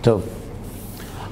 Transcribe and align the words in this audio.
טוב. 0.00 0.22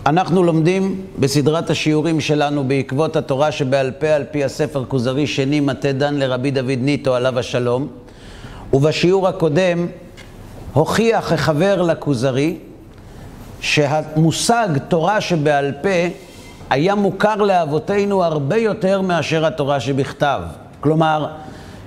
אנחנו 0.07 0.43
לומדים 0.43 1.01
בסדרת 1.19 1.71
השיעורים 1.71 2.21
שלנו 2.21 2.65
בעקבות 2.69 3.17
התורה 3.17 3.53
שבעל 3.53 3.91
פה 3.91 4.07
על 4.07 4.25
פי 4.31 4.45
הספר 4.45 4.85
כוזרי 4.85 5.27
שני 5.27 5.61
מטה 5.61 5.93
דן 5.93 6.15
לרבי 6.15 6.51
דוד 6.51 6.79
ניטו 6.81 7.15
עליו 7.15 7.39
השלום 7.39 7.89
ובשיעור 8.73 9.29
הקודם 9.29 9.87
הוכיח 10.73 11.33
החבר 11.33 11.83
לכוזרי 11.83 12.57
שהמושג 13.61 14.69
תורה 14.89 15.21
שבעל 15.21 15.73
פה 15.83 16.15
היה 16.71 16.95
מוכר 16.95 17.37
לאבותינו 17.37 18.25
הרבה 18.25 18.57
יותר 18.57 19.01
מאשר 19.03 19.47
התורה 19.47 19.81
שבכתב. 19.81 20.41
כלומר, 20.81 21.27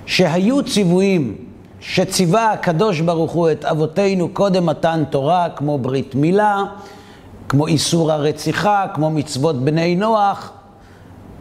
שהיו 0.06 0.62
ציוויים 0.62 1.36
שציווה 1.82 2.52
הקדוש 2.52 3.00
ברוך 3.00 3.32
הוא 3.32 3.50
את 3.50 3.64
אבותינו 3.64 4.28
קודם 4.28 4.66
מתן 4.66 5.04
תורה, 5.10 5.48
כמו 5.56 5.78
ברית 5.78 6.14
מילה, 6.14 6.62
כמו 7.48 7.66
איסור 7.66 8.12
הרציחה, 8.12 8.86
כמו 8.94 9.10
מצוות 9.10 9.64
בני 9.64 9.94
נוח, 9.94 10.52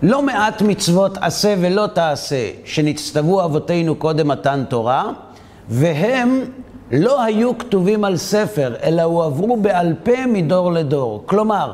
לא 0.04 0.22
מעט 0.22 0.62
מצוות 0.62 1.18
עשה 1.22 1.56
ולא 1.62 1.88
תעשה 1.88 2.50
שנצטוו 2.66 3.44
אבותינו 3.44 3.96
קודם 3.96 4.28
מתן 4.28 4.64
תורה, 4.70 5.12
והם 5.70 6.42
לא 6.92 7.22
היו 7.22 7.58
כתובים 7.58 8.04
על 8.04 8.18
ספר, 8.18 8.76
אלא 8.84 9.02
הועברו 9.02 9.58
בעל 9.58 9.94
פה 10.04 10.26
מדור 10.28 10.72
לדור. 10.72 11.24
כלומר, 11.26 11.74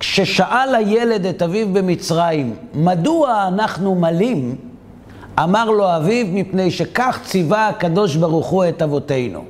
כששאל 0.00 0.74
הילד 0.74 1.26
את 1.26 1.42
אביו 1.42 1.72
במצרים, 1.72 2.56
מדוע 2.74 3.44
אנחנו 3.48 3.94
מלים? 3.94 4.56
אמר 5.42 5.70
לו 5.70 5.96
אביו, 5.96 6.26
מפני 6.30 6.70
שכך 6.70 7.20
ציווה 7.24 7.68
הקדוש 7.68 8.16
ברוך 8.16 8.46
הוא 8.46 8.64
את 8.68 8.82
אבותינו. 8.82 9.44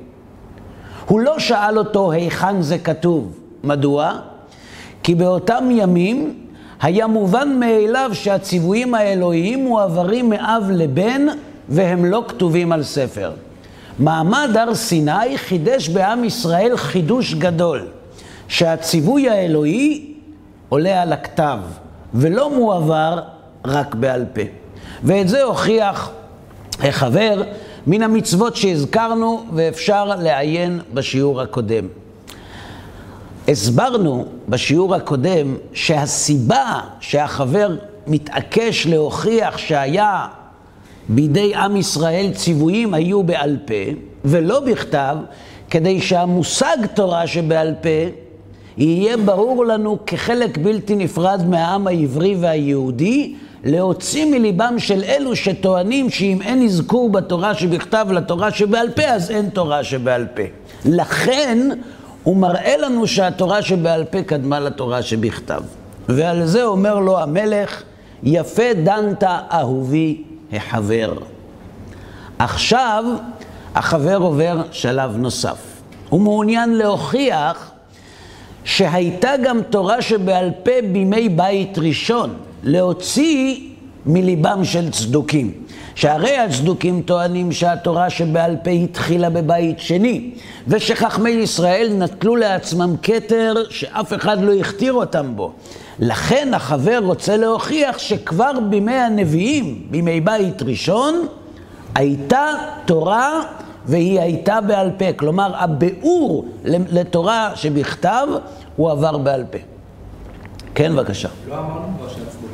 הוא 1.05 1.19
לא 1.19 1.39
שאל 1.39 1.77
אותו 1.77 2.11
היכן 2.11 2.61
זה 2.61 2.77
כתוב. 2.77 3.39
מדוע? 3.63 4.13
כי 5.03 5.15
באותם 5.15 5.67
ימים 5.71 6.33
היה 6.81 7.07
מובן 7.07 7.59
מאליו 7.59 8.09
שהציוויים 8.13 8.95
האלוהיים 8.95 9.63
מועברים 9.63 10.29
מאב 10.29 10.63
לבן 10.69 11.27
והם 11.69 12.05
לא 12.05 12.23
כתובים 12.27 12.71
על 12.71 12.83
ספר. 12.83 13.31
מעמד 13.99 14.49
הר 14.57 14.75
סיני 14.75 15.37
חידש 15.37 15.89
בעם 15.89 16.23
ישראל 16.23 16.77
חידוש 16.77 17.33
גדול, 17.33 17.87
שהציווי 18.47 19.29
האלוהי 19.29 20.13
עולה 20.69 21.01
על 21.01 21.13
הכתב 21.13 21.59
ולא 22.13 22.55
מועבר 22.55 23.19
רק 23.65 23.95
בעל 23.95 24.25
פה. 24.33 24.41
ואת 25.03 25.27
זה 25.27 25.43
הוכיח 25.43 26.11
החבר 26.79 27.43
מן 27.87 28.01
המצוות 28.03 28.55
שהזכרנו 28.55 29.43
ואפשר 29.53 30.05
לעיין 30.05 30.79
בשיעור 30.93 31.41
הקודם. 31.41 31.87
הסברנו 33.47 34.25
בשיעור 34.49 34.95
הקודם 34.95 35.55
שהסיבה 35.73 36.79
שהחבר 36.99 37.75
מתעקש 38.07 38.87
להוכיח 38.87 39.57
שהיה 39.57 40.27
בידי 41.09 41.55
עם 41.55 41.75
ישראל 41.77 42.31
ציוויים 42.35 42.93
היו 42.93 43.23
בעל 43.23 43.57
פה 43.65 43.91
ולא 44.25 44.59
בכתב, 44.59 45.17
כדי 45.69 46.01
שהמושג 46.01 46.77
תורה 46.93 47.27
שבעל 47.27 47.73
פה 47.81 48.13
יהיה 48.77 49.17
ברור 49.17 49.65
לנו 49.65 49.97
כחלק 50.05 50.57
בלתי 50.57 50.95
נפרד 50.95 51.41
מהעם 51.49 51.87
העברי 51.87 52.35
והיהודי, 52.39 53.35
להוציא 53.67 54.25
מליבם 54.25 54.75
של 54.77 55.03
אלו 55.03 55.35
שטוענים 55.35 56.09
שאם 56.09 56.41
אין 56.41 56.63
אזכור 56.63 57.09
בתורה 57.09 57.55
שבכתב 57.55 58.07
לתורה 58.11 58.51
שבעל 58.51 58.89
פה, 58.89 59.03
אז 59.03 59.31
אין 59.31 59.49
תורה 59.49 59.83
שבעל 59.83 60.27
פה. 60.35 60.43
לכן 60.85 61.69
הוא 62.23 62.37
מראה 62.37 62.77
לנו 62.77 63.07
שהתורה 63.07 63.61
שבעל 63.61 64.03
פה 64.03 64.21
קדמה 64.21 64.59
לתורה 64.59 65.01
שבכתב. 65.01 65.61
ועל 66.09 66.45
זה 66.45 66.63
אומר 66.63 66.99
לו 66.99 67.19
המלך, 67.19 67.83
יפה 68.23 68.73
דנת 68.83 69.23
אהובי 69.23 70.23
החבר. 70.53 71.13
עכשיו 72.39 73.05
החבר 73.75 74.17
עובר 74.17 74.61
שלב 74.71 75.17
נוסף. 75.17 75.57
הוא 76.09 76.21
מעוניין 76.21 76.73
להוכיח 76.73 77.71
שהייתה 78.63 79.31
גם 79.43 79.61
תורה 79.69 80.01
שבעל 80.01 80.51
פה 80.63 80.71
בימי 80.91 81.29
בית 81.29 81.77
ראשון, 81.77 82.33
להוציא 82.63 83.59
מליבם 84.05 84.63
של 84.63 84.91
צדוקים. 84.91 85.51
שהרי 85.97 86.37
הצדוקים 86.37 87.01
טוענים 87.01 87.51
שהתורה 87.51 88.09
שבעל 88.09 88.55
פה 88.63 88.69
התחילה 88.69 89.29
בבית 89.29 89.79
שני, 89.79 90.31
ושחכמי 90.67 91.29
ישראל 91.29 91.93
נטלו 91.97 92.35
לעצמם 92.35 92.95
כתר 93.03 93.53
שאף 93.69 94.13
אחד 94.13 94.41
לא 94.41 94.53
הכתיר 94.53 94.93
אותם 94.93 95.35
בו. 95.35 95.51
לכן 95.99 96.53
החבר 96.53 96.99
רוצה 97.03 97.37
להוכיח 97.37 97.97
שכבר 97.97 98.51
בימי 98.69 98.93
הנביאים, 98.93 99.87
בימי 99.91 100.21
בית 100.21 100.61
ראשון, 100.61 101.27
הייתה 101.95 102.45
תורה 102.85 103.41
והיא 103.85 104.19
הייתה 104.19 104.61
בעל 104.61 104.91
פה. 104.97 105.13
כלומר, 105.15 105.51
הביאור 105.55 106.45
לתורה 106.65 107.51
שבכתב 107.55 108.27
הוא 108.75 108.91
עבר 108.91 109.17
בעל 109.17 109.43
פה. 109.51 109.57
כן, 110.75 110.95
בבקשה. 110.95 111.29
לא 111.49 111.53
אמרנו 111.53 111.87
כבר 111.97 112.07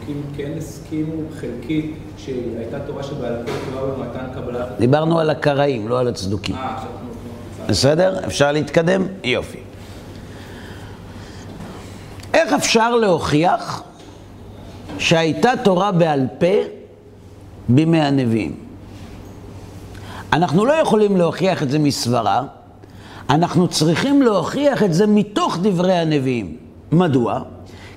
שהצדוקים 0.04 0.24
כן 0.38 0.52
הסכימו 0.58 1.22
חלקית 1.40 1.96
שהייתה 2.18 2.80
תורה 2.80 3.04
שבעל 3.04 3.36
פה 3.46 3.52
כבר 3.70 3.86
במתן 3.86 4.26
קבלת... 4.36 4.68
דיברנו 4.80 5.20
על 5.20 5.30
הקראים, 5.30 5.88
לא 5.88 6.00
על 6.00 6.08
הצדוקים. 6.08 6.56
אה. 6.56 6.84
בסדר? 7.68 8.20
אפשר 8.28 8.52
להתקדם? 8.52 9.08
יופי. 9.24 9.58
איך 12.34 12.54
אפשר 12.54 12.96
להוכיח 12.96 13.84
שהייתה 14.98 15.52
תורה 15.64 15.92
בעל 15.92 16.28
פה 16.40 16.56
בימי 17.70 18.02
הנביאים? 18.02 18.56
אנחנו 20.34 20.66
לא 20.66 20.74
יכולים 20.74 21.18
להוכיח 21.18 21.64
את 21.64 21.70
זה 21.70 21.80
מסברה, 21.80 22.44
אנחנו 23.30 23.68
צריכים 23.68 24.22
להוכיח 24.22 24.84
את 24.84 24.94
זה 24.94 25.08
מתוך 25.08 25.58
דברי 25.62 25.94
הנביאים. 25.94 26.58
מדוע? 26.92 27.42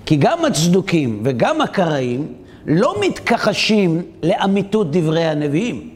כי 0.07 0.17
גם 0.17 0.45
הצדוקים 0.45 1.21
וגם 1.25 1.61
הקראים 1.61 2.33
לא 2.67 2.95
מתכחשים 3.01 4.03
לאמיתות 4.23 4.91
דברי 4.91 5.25
הנביאים. 5.25 5.91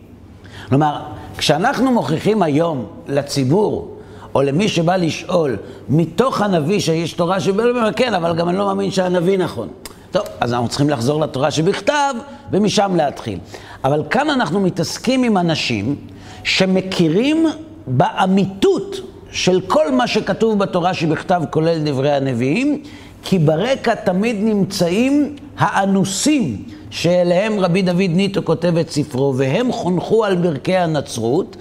כלומר, 0.69 1.01
כשאנחנו 1.37 1.93
מוכיחים 1.93 2.43
היום 2.43 2.87
לציבור, 3.09 3.97
או 4.35 4.43
למי 4.43 4.69
שבא 4.69 4.97
לשאול, 4.97 5.57
מתוך 5.89 6.41
הנביא 6.41 6.81
שיש 6.81 7.13
תורה 7.13 7.41
שבעל 7.41 7.73
פה, 7.73 7.93
כן, 7.93 8.15
אבל 8.15 8.37
גם 8.37 8.49
אני 8.49 8.59
לא 8.59 8.67
מאמין 8.67 8.91
שהנביא 8.91 9.39
נכון. 9.39 9.69
טוב, 10.11 10.23
אז 10.41 10.53
אנחנו 10.53 10.69
צריכים 10.69 10.91
לחזור 10.91 11.21
לתורה 11.21 11.51
שבכתב, 11.51 12.15
ומשם 12.53 12.97
להתחיל. 12.97 13.39
אבל 13.85 14.03
כאן 14.11 14.31
אנחנו 14.31 14.61
מתעסקים 14.61 15.25
עם 15.25 15.37
אנשים 15.37 15.97
שמכירים 16.45 17.47
באמיתות 17.87 18.97
של 19.33 19.61
כל 19.61 19.93
מה 19.93 20.07
שכתוב 20.07 20.59
בתורה 20.59 20.95
שבכתב, 20.95 21.43
כולל 21.51 21.79
דברי 21.85 22.13
הנביאים, 22.13 22.83
כי 23.23 23.39
ברקע 23.39 23.95
תמיד 23.95 24.37
נמצאים 24.41 25.37
האנוסים 25.59 26.63
שאליהם 26.91 27.61
רבי 27.61 27.83
דוד 27.83 28.11
ניטו 28.11 28.45
כותב 28.45 28.77
את 28.77 28.91
ספרו, 28.91 29.35
והם 29.37 29.73
חונכו 29.73 30.25
על 30.25 30.37
ברכי 30.37 30.77
הנצרות, 30.77 31.57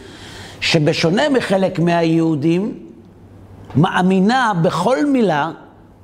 שבשונה 0.61 1.29
מחלק 1.29 1.79
מהיהודים, 1.79 2.73
מאמינה 3.75 4.51
בכל 4.61 5.05
מילה 5.05 5.51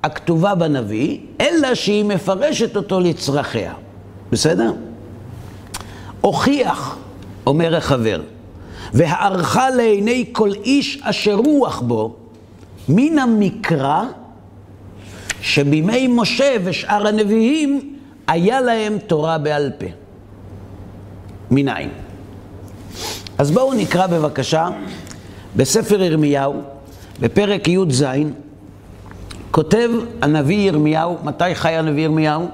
הכתובה 0.04 0.56
בנביא, 0.56 1.20
אלא 1.42 1.76
שהיא 1.76 2.06
מפרשת 2.06 2.76
אותו 2.76 3.00
לצרכיה. 3.00 3.74
בסדר? 4.32 4.74
הוכיח, 6.22 6.98
אומר 7.48 7.76
החבר, 7.76 8.22
והערכה 8.94 9.70
לעיני 9.70 10.26
כל 10.32 10.52
איש 10.52 11.00
אשר 11.04 11.36
רוח 11.36 11.82
בו, 11.82 12.16
מן 12.90 13.20
המקרא 13.20 14.04
שבימי 15.46 16.08
משה 16.08 16.56
ושאר 16.64 17.08
הנביאים 17.08 17.96
היה 18.28 18.62
להם 18.62 18.98
תורה 18.98 19.38
בעל 19.38 19.72
פה. 19.78 19.86
מניין? 21.52 21.90
אז 23.38 23.52
בואו 23.52 23.74
נקרא 23.74 24.08
בבקשה 24.08 24.70
בספר 25.56 26.02
ירמיהו, 26.02 26.62
בפרק 27.20 27.68
י"ז, 27.68 28.06
כותב 29.52 29.90
הנביא 30.22 30.68
ירמיהו, 30.68 31.18
מתי 31.24 31.56
חי 31.56 31.72
הנביא 31.72 32.04
ירמיהו? 32.04 32.48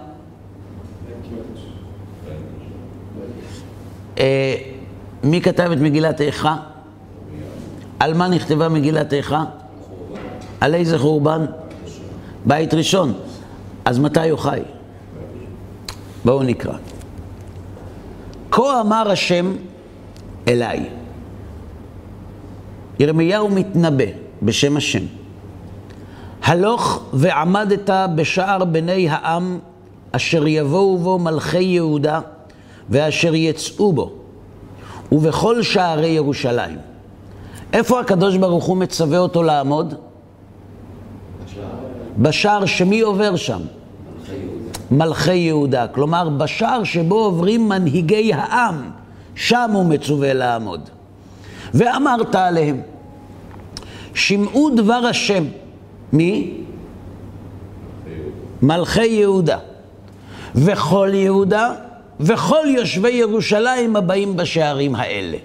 אה, 4.20 4.56
מי 5.24 5.42
כתב 5.42 5.70
את 5.72 5.78
מגילת 5.78 6.22
איכה? 6.22 6.56
על 8.00 8.14
מה 8.14 8.28
נכתבה 8.28 8.70
מגילת 8.70 9.14
איכה? 9.14 9.44
על 10.62 10.76
איזה 10.76 11.00
חורבן? 11.00 11.46
בית 12.46 12.74
ראשון. 12.74 13.14
אז 13.86 14.00
מתי 14.00 14.30
הוא 14.30 14.40
חי? 14.40 14.60
בואו 16.26 16.44
נקרא. 16.44 16.74
כה 18.52 18.82
אמר 18.82 19.12
השם 19.12 19.56
אליי. 20.48 20.90
ירמיהו 23.00 23.50
מתנבא 23.50 24.06
בשם 24.42 24.78
השם. 24.78 25.04
הלוך 26.44 27.04
ועמדת 27.14 27.90
בשער 28.16 28.66
בני 28.66 29.10
העם, 29.10 29.60
אשר 30.12 30.48
יבואו 30.48 30.98
בו 30.98 31.20
מלכי 31.20 31.64
יהודה, 31.64 32.20
ואשר 32.90 33.36
יצאו 33.36 33.94
בו, 33.94 34.12
ובכל 35.12 35.64
שערי 35.64 36.08
ירושלים. 36.08 36.78
איפה 37.74 38.00
הקדוש 38.00 38.38
ברוך 38.38 38.66
הוא 38.66 38.78
מצווה 38.78 39.18
אותו 39.18 39.44
לעמוד? 39.44 39.94
בשער 42.18 42.66
שמי 42.66 43.02
עובר 43.02 43.36
שם? 43.36 43.62
מלכי 44.92 45.34
יהודה. 45.36 45.88
כלומר, 45.88 46.30
בשער 46.30 46.84
שבו 46.84 47.16
עוברים 47.16 47.70
מנהיגי 47.70 48.34
העם, 48.34 48.90
שם 49.36 49.72
הוא 49.74 49.86
מצווה 49.86 50.34
לעמוד. 50.34 50.90
ואמרת 51.74 52.36
עליהם, 52.36 52.82
שמעו 54.14 54.70
דבר 54.76 55.06
השם. 55.10 55.44
מי? 56.14 56.54
מלכי 58.62 59.06
יהודה. 59.06 59.58
וכל 60.56 61.10
יהודה 61.14 61.74
וכל 62.22 62.66
יושבי 62.68 63.10
ירושלים 63.10 63.96
הבאים 63.96 64.36
בשערים 64.36 64.96
האלה. 64.96 65.38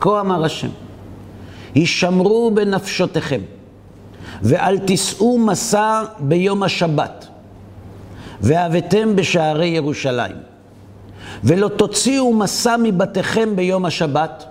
כה 0.00 0.20
אמר 0.20 0.44
השם, 0.44 0.68
הישמרו 1.74 2.50
בנפשותיכם, 2.54 3.40
ואל 4.42 4.78
תישאו 4.78 5.38
מסע 5.38 6.02
ביום 6.18 6.62
השבת, 6.62 7.26
והבאתם 8.40 9.16
בשערי 9.16 9.66
ירושלים. 9.66 10.36
ולא 11.44 11.68
תוציאו 11.68 12.32
מסע 12.34 12.76
מבתיכם 12.82 13.56
ביום 13.56 13.84
השבת, 13.84 14.44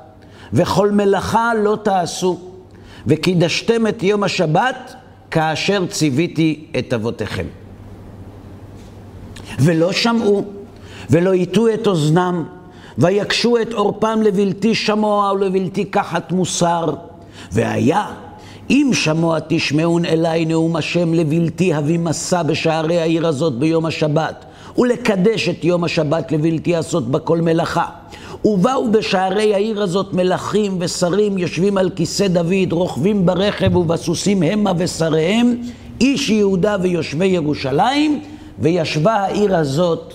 וכל 0.54 0.92
מלאכה 0.92 1.52
לא 1.64 1.78
תעשו, 1.84 2.40
וקידשתם 3.08 3.88
את 3.88 4.04
יום 4.04 4.24
השבת 4.24 4.96
כאשר 5.32 5.86
ציוויתי 5.86 6.66
את 6.80 6.94
אבותיכם. 6.94 7.46
ולא 9.60 9.92
שמעו, 9.92 10.46
ולא 11.10 11.34
הטו 11.34 11.74
את 11.74 11.88
אוזנם, 11.88 12.44
ויקשו 12.98 13.58
את 13.62 13.74
עורפם 13.74 14.22
לבלתי 14.22 14.76
שמוע 14.76 15.32
ולבלתי 15.32 15.86
קחת 15.86 16.32
מוסר. 16.32 16.96
והיה, 17.52 18.06
אם 18.70 18.90
שמוע 18.94 19.38
תשמעון 19.48 20.06
אליי 20.06 20.46
נאום 20.46 20.76
השם 20.76 21.14
לבלתי 21.14 21.74
הביא 21.74 22.00
מסע 22.00 22.44
בשערי 22.44 23.00
העיר 23.00 23.28
הזאת 23.28 23.54
ביום 23.54 23.86
השבת, 23.86 24.46
ולקדש 24.78 25.50
את 25.50 25.64
יום 25.64 25.84
השבת 25.84 26.32
לבלתי 26.32 26.76
עשות 26.76 27.12
בה 27.12 27.20
כל 27.20 27.42
מלאכה. 27.42 27.86
ובאו 28.46 28.92
בשערי 28.92 29.54
העיר 29.54 29.84
הזאת 29.84 30.14
מלכים 30.14 30.78
ושרים 30.80 31.38
יושבים 31.38 31.78
על 31.78 31.90
כיסא 31.90 32.28
דוד, 32.28 32.72
רוכבים 32.72 33.26
ברכב 33.26 33.76
ובסוסים 33.76 34.44
המה 34.44 34.72
ושריהם, 34.78 35.56
איש 36.02 36.30
יהודה 36.30 36.78
ויושבי 36.82 37.26
ירושלים, 37.26 38.22
וישבה 38.60 39.14
העיר 39.14 39.56
הזאת 39.56 40.14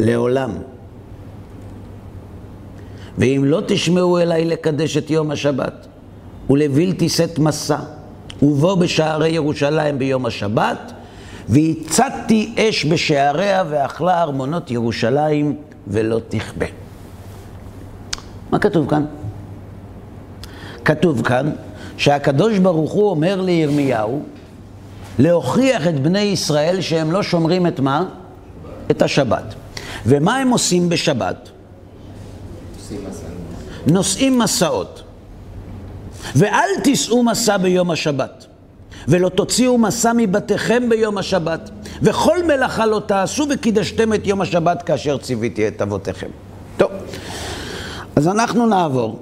לעולם. 0.00 0.50
ואם 3.18 3.42
לא 3.44 3.62
תשמעו 3.66 4.18
אליי 4.18 4.44
לקדש 4.44 4.96
את 4.96 5.10
יום 5.10 5.30
השבת, 5.30 5.86
ולבלתי 6.50 7.08
שאת 7.08 7.38
מסע, 7.38 7.78
ובוא 8.42 8.74
בשערי 8.74 9.28
ירושלים 9.28 9.98
ביום 9.98 10.26
השבת, 10.26 10.92
והצתתי 11.48 12.54
אש 12.58 12.84
בשעריה 12.84 13.64
ואכלה 13.70 14.22
ארמונות 14.22 14.70
ירושלים 14.70 15.56
ולא 15.86 16.20
תכבה. 16.28 16.66
מה 18.50 18.58
כתוב 18.58 18.90
כאן? 18.90 19.04
כתוב 20.84 21.22
כאן 21.22 21.50
שהקדוש 21.96 22.58
ברוך 22.58 22.92
הוא 22.92 23.10
אומר 23.10 23.40
לירמיהו 23.40 24.22
להוכיח 25.18 25.86
את 25.86 26.02
בני 26.02 26.20
ישראל 26.20 26.80
שהם 26.80 27.12
לא 27.12 27.22
שומרים 27.22 27.66
את 27.66 27.80
מה? 27.80 28.04
את 28.90 29.02
השבת. 29.02 29.54
ומה 30.06 30.36
הם 30.36 30.50
עושים 30.50 30.88
בשבת? 30.88 31.48
נושאים 33.86 34.38
מסעות. 34.38 35.02
ואל 36.36 36.68
תישאו 36.84 37.22
מסע 37.22 37.56
ביום 37.56 37.90
השבת, 37.90 38.46
ולא 39.08 39.28
תוציאו 39.28 39.78
מסע 39.78 40.12
מבתיכם 40.16 40.88
ביום 40.88 41.18
השבת, 41.18 41.70
וכל 42.02 42.42
מלאכה 42.42 42.86
לא 42.86 43.02
תעשו 43.06 43.46
וקידשתם 43.50 44.14
את 44.14 44.26
יום 44.26 44.40
השבת 44.40 44.82
כאשר 44.82 45.18
ציוויתי 45.18 45.68
את 45.68 45.82
אבותיכם. 45.82 46.28
טוב, 46.76 46.90
אז 48.16 48.28
אנחנו 48.28 48.66
נעבור 48.66 49.18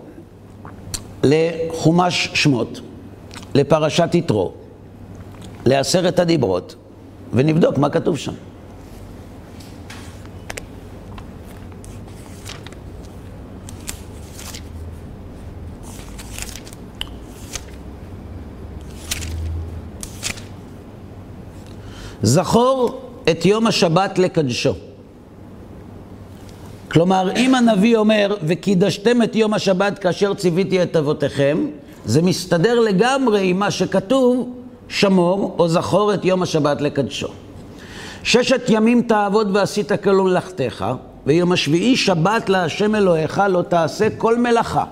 לחומש 1.23 2.31
שמות, 2.35 2.81
לפרשת 3.55 4.15
יתרו, 4.15 4.53
לעשרת 5.67 6.19
הדיברות, 6.19 6.75
ונבדוק 7.33 7.79
מה 7.79 7.89
כתוב 7.89 8.19
שם. 8.19 8.33
זכור 22.23 23.01
את 23.31 23.47
יום 23.47 23.67
השבת 23.67 24.19
לקדשו. 24.19 24.73
כלומר, 26.91 27.31
אם 27.37 27.55
הנביא 27.55 27.97
אומר, 27.97 28.37
וקידשתם 28.43 29.23
את 29.23 29.37
יום 29.37 29.55
השבת 29.55 29.99
כאשר 29.99 30.35
ציוויתי 30.35 30.83
את 30.83 30.97
אבותיכם, 30.97 31.67
זה 32.05 32.23
מסתדר 32.23 32.81
לגמרי 32.81 33.51
עם 33.51 33.59
מה 33.59 33.71
שכתוב, 33.71 34.49
שמור 34.89 35.57
או 35.59 35.69
זכור 35.69 36.15
את 36.15 36.25
יום 36.25 36.43
השבת 36.43 36.81
לקדשו. 36.81 37.29
ששת 38.23 38.63
ימים 38.69 39.03
תעבוד 39.03 39.57
ועשית 39.57 39.93
כל 39.93 40.15
מלאכתך, 40.17 40.85
ויום 41.27 41.53
השביעי 41.53 41.97
שבת 41.97 42.49
להשם 42.49 42.95
אלוהיך 42.95 43.43
לא 43.49 43.63
תעשה 43.63 44.09
כל 44.19 44.39
מלאכה. 44.39 44.85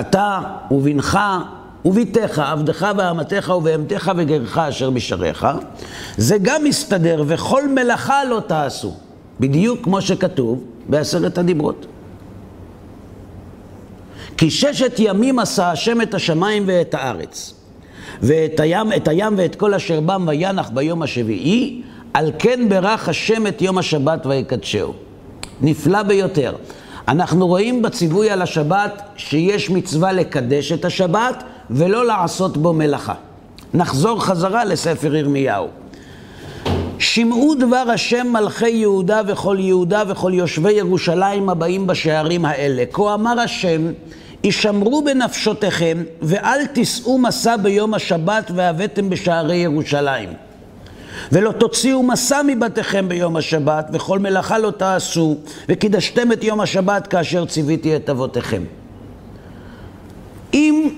אתה 0.00 0.40
ובנך 0.70 1.18
וביתך, 1.86 2.38
עבדך 2.38 2.86
ואמתך 2.96 3.52
ובהמתך 3.56 4.12
וגרך 4.16 4.58
אשר 4.58 4.90
בשעריך, 4.90 5.46
זה 6.16 6.36
גם 6.42 6.64
מסתדר, 6.64 7.24
וכל 7.26 7.68
מלאכה 7.68 8.24
לא 8.24 8.42
תעשו, 8.46 8.94
בדיוק 9.40 9.84
כמו 9.84 10.00
שכתוב 10.00 10.64
בעשרת 10.88 11.38
הדיברות. 11.38 11.86
כי 14.36 14.50
ששת 14.50 14.94
ימים 14.98 15.38
עשה 15.38 15.70
השם 15.70 16.00
את 16.00 16.14
השמיים 16.14 16.62
ואת 16.66 16.94
הארץ, 16.94 17.54
ואת 18.22 18.60
הים, 18.60 18.92
את 18.92 19.08
הים 19.08 19.34
ואת 19.36 19.54
כל 19.54 19.74
אשר 19.74 20.00
בם 20.00 20.24
וינח 20.28 20.70
ביום 20.74 21.02
השביעי, 21.02 21.82
על 22.14 22.32
כן 22.38 22.68
ברך 22.68 23.08
השם 23.08 23.46
את 23.46 23.62
יום 23.62 23.78
השבת 23.78 24.26
ויקדשהו. 24.26 24.92
נפלא 25.60 26.02
ביותר. 26.02 26.52
אנחנו 27.08 27.46
רואים 27.46 27.82
בציווי 27.82 28.30
על 28.30 28.42
השבת 28.42 29.02
שיש 29.16 29.70
מצווה 29.70 30.12
לקדש 30.12 30.72
את 30.72 30.84
השבת 30.84 31.44
ולא 31.70 32.06
לעשות 32.06 32.56
בו 32.56 32.72
מלאכה. 32.72 33.14
נחזור 33.74 34.24
חזרה 34.24 34.64
לספר 34.64 35.14
ירמיהו. 35.14 35.68
שמעו 36.98 37.54
דבר 37.54 37.90
השם 37.94 38.26
מלכי 38.32 38.68
יהודה 38.68 39.20
וכל 39.26 39.56
יהודה 39.60 40.02
וכל 40.08 40.32
יושבי 40.34 40.72
ירושלים 40.72 41.48
הבאים 41.48 41.86
בשערים 41.86 42.44
האלה. 42.44 42.84
כה 42.92 43.14
אמר 43.14 43.40
השם, 43.40 43.92
הישמרו 44.42 45.04
בנפשותיכם 45.04 46.02
ואל 46.22 46.66
תישאו 46.66 47.18
מסע 47.18 47.56
ביום 47.56 47.94
השבת 47.94 48.50
והבאתם 48.54 49.10
בשערי 49.10 49.56
ירושלים. 49.56 50.28
ולא 51.32 51.52
תוציאו 51.52 52.02
מסע 52.02 52.40
מבתיכם 52.46 53.08
ביום 53.08 53.36
השבת, 53.36 53.88
וכל 53.92 54.18
מלאכה 54.18 54.58
לא 54.58 54.70
תעשו, 54.70 55.36
וקידשתם 55.68 56.32
את 56.32 56.44
יום 56.44 56.60
השבת 56.60 57.06
כאשר 57.06 57.44
ציוויתי 57.44 57.96
את 57.96 58.10
אבותיכם. 58.10 58.62
אם 60.54 60.88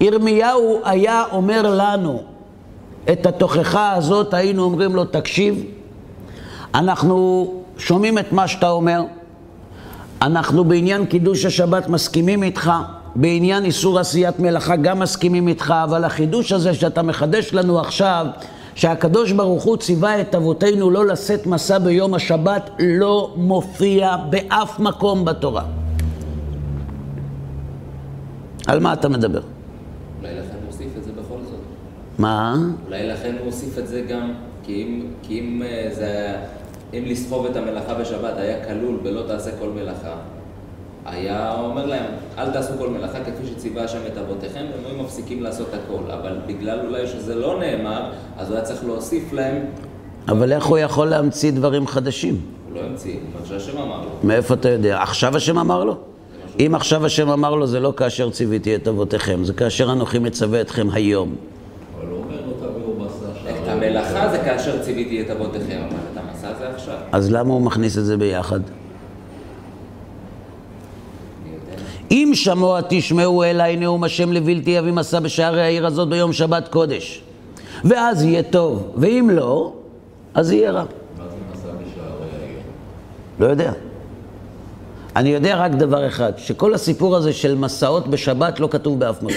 ירמיהו 0.00 0.80
היה 0.84 1.24
אומר 1.32 1.74
לנו 1.76 2.22
את 3.12 3.26
התוכחה 3.26 3.92
הזאת, 3.92 4.34
היינו 4.34 4.62
אומרים 4.62 4.96
לו, 4.96 5.04
תקשיב, 5.04 5.64
אנחנו 6.74 7.46
שומעים 7.78 8.18
את 8.18 8.32
מה 8.32 8.48
שאתה 8.48 8.70
אומר, 8.70 9.02
אנחנו 10.22 10.64
בעניין 10.64 11.06
קידוש 11.06 11.44
השבת 11.44 11.88
מסכימים 11.88 12.42
איתך, 12.42 12.72
בעניין 13.14 13.64
איסור 13.64 13.98
עשיית 13.98 14.38
מלאכה 14.38 14.76
גם 14.76 14.98
מסכימים 14.98 15.48
איתך, 15.48 15.74
אבל 15.84 16.04
החידוש 16.04 16.52
הזה 16.52 16.74
שאתה 16.74 17.02
מחדש 17.02 17.54
לנו 17.54 17.80
עכשיו, 17.80 18.26
שהקדוש 18.74 19.32
ברוך 19.32 19.64
הוא 19.64 19.76
ציווה 19.76 20.20
את 20.20 20.34
אבותינו 20.34 20.90
לא 20.90 21.06
לשאת 21.06 21.46
מסע 21.46 21.78
ביום 21.78 22.14
השבת, 22.14 22.70
לא 22.78 23.32
מופיע 23.36 24.16
באף 24.16 24.80
מקום 24.80 25.24
בתורה. 25.24 25.62
על 28.66 28.80
מה 28.80 28.92
אתה 28.92 29.08
מדבר? 29.08 29.40
אולי 30.20 30.34
לכן 30.34 30.56
הוא 30.62 30.66
הוסיף 30.66 30.96
את 30.98 31.04
זה 31.04 31.12
בכל 31.12 31.38
זאת. 31.50 31.60
מה? 32.18 32.56
אולי 32.86 33.06
לכן 33.06 33.34
הוא 33.38 33.46
הוסיף 33.46 33.78
את 33.78 33.88
זה 33.88 34.00
גם, 34.00 34.32
כי 34.62 34.82
אם, 34.82 35.02
כי 35.22 35.40
אם 35.40 35.62
אה, 35.62 35.88
זה 35.92 36.36
אם 36.94 37.04
לסחוב 37.06 37.46
את 37.46 37.56
המלאכה 37.56 37.94
בשבת 37.94 38.36
היה 38.36 38.64
כלול 38.64 38.98
בלא 39.02 39.22
תעשה 39.26 39.50
כל 39.58 39.68
מלאכה, 39.68 40.14
היה 41.06 41.60
אומר 41.60 41.86
להם, 41.86 42.04
אל 42.38 42.50
תעשו 42.50 42.72
כל 42.78 42.88
מלאכה 42.88 43.18
כפי 43.24 43.46
שציווה 43.46 43.84
השם 43.84 43.98
את 44.12 44.18
אבותיכם, 44.18 44.64
והם 44.72 44.96
היו 44.96 45.04
מפסיקים 45.04 45.42
לעשות 45.42 45.68
הכל. 45.74 46.10
אבל 46.10 46.36
בגלל 46.46 46.86
אולי 46.86 47.06
שזה 47.06 47.34
לא 47.34 47.60
נאמר, 47.60 48.10
אז 48.38 48.48
הוא 48.48 48.56
היה 48.56 48.64
צריך 48.64 48.84
להוסיף 48.84 49.32
להם, 49.32 49.62
אבל 50.28 50.52
איך 50.52 50.66
הוא 50.66 50.78
יכול 50.78 51.06
להמציא 51.06 51.52
דברים 51.52 51.86
חדשים? 51.86 52.40
הוא 52.68 52.74
לא 52.76 52.80
המציא, 52.80 53.16
מה 53.40 53.46
שהשם 53.46 53.78
אמר 53.78 54.00
לו. 54.04 54.10
מאיפה 54.24 54.54
אתה 54.54 54.68
יודע? 54.68 55.02
עכשיו 55.02 55.36
השם 55.36 55.58
אמר 55.58 55.84
לו? 55.84 55.96
אם 56.60 56.74
עכשיו 56.74 57.06
השם 57.06 57.28
אמר 57.28 57.54
לו, 57.54 57.66
זה 57.66 57.80
לא 57.80 57.92
כאשר 57.96 58.30
ציוויתי 58.30 58.74
את 58.74 58.88
אבותיכם, 58.88 59.44
זה 59.44 59.52
כאשר 59.52 59.92
אנוכי 59.92 60.18
מצווה 60.18 60.60
אתכם 60.60 60.86
היום. 60.92 61.34
אבל 61.98 62.08
הוא 62.10 62.18
אומר 62.18 62.36
לו 62.46 62.52
תביאו 62.52 63.06
מסע 63.06 63.30
את 63.30 63.64
שער. 63.64 63.67
המלאכה 63.82 64.28
זה 64.28 64.38
כאשר 64.38 64.82
ציוויתי 64.82 65.20
את 65.20 65.30
אבותיכם, 65.30 65.80
אבל 65.88 65.96
את 66.12 66.16
המסע 66.16 66.48
זה 66.58 66.68
עכשיו. 66.74 66.96
אז 67.12 67.32
למה 67.32 67.52
הוא 67.52 67.62
מכניס 67.62 67.98
את 67.98 68.04
זה 68.04 68.16
ביחד? 68.16 68.60
אם 72.10 72.30
שמוע 72.34 72.80
תשמעו 72.88 73.44
אליי 73.44 73.76
נאום 73.76 74.04
השם 74.04 74.32
לבלתי 74.32 74.70
יביא 74.70 74.92
מסע 74.92 75.20
בשערי 75.20 75.62
העיר 75.62 75.86
הזאת 75.86 76.08
ביום 76.08 76.32
שבת 76.32 76.68
קודש. 76.68 77.22
ואז 77.84 78.24
יהיה 78.24 78.42
טוב, 78.42 78.92
ואם 78.96 79.30
לא, 79.32 79.72
אז 80.34 80.52
יהיה 80.52 80.70
רע. 80.70 80.82
מה 80.82 81.24
זה 81.28 81.36
מסע 81.52 81.68
בשערי 81.68 82.28
העיר? 82.42 82.58
לא 83.40 83.46
יודע. 83.46 83.72
אני 85.16 85.28
יודע 85.28 85.56
רק 85.56 85.72
דבר 85.72 86.06
אחד, 86.06 86.32
שכל 86.36 86.74
הסיפור 86.74 87.16
הזה 87.16 87.32
של 87.32 87.54
מסעות 87.54 88.08
בשבת 88.08 88.60
לא 88.60 88.68
כתוב 88.70 88.98
באף 88.98 89.22
מקום. 89.22 89.34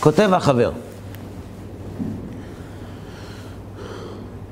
כותב 0.00 0.30
החבר, 0.34 0.70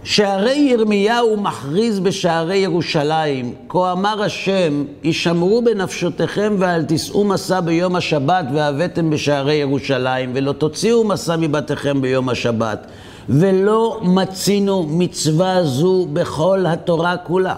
שערי 0.04 0.56
ירמיהו 0.56 1.37
מכריז 1.37 2.00
בשערי 2.00 2.56
ירושלים, 2.56 3.54
כה 3.68 3.92
אמר 3.92 4.23
השם, 4.23 4.85
הישמרו 5.02 5.62
בנפשותיכם 5.62 6.56
ואל 6.59 6.85
תישאו 6.85 7.25
מסע 7.25 7.61
ביום 7.61 7.97
השבת 7.97 8.44
והבאתם 8.54 9.11
בשערי 9.11 9.54
ירושלים, 9.54 10.30
ולא 10.35 10.52
תוציאו 10.52 11.04
מסע 11.04 11.37
מבתיכם 11.37 12.00
ביום 12.00 12.28
השבת, 12.28 12.87
ולא 13.28 14.00
מצינו 14.02 14.87
מצווה 14.88 15.64
זו 15.64 16.06
בכל 16.12 16.64
התורה 16.68 17.16
כולה. 17.16 17.54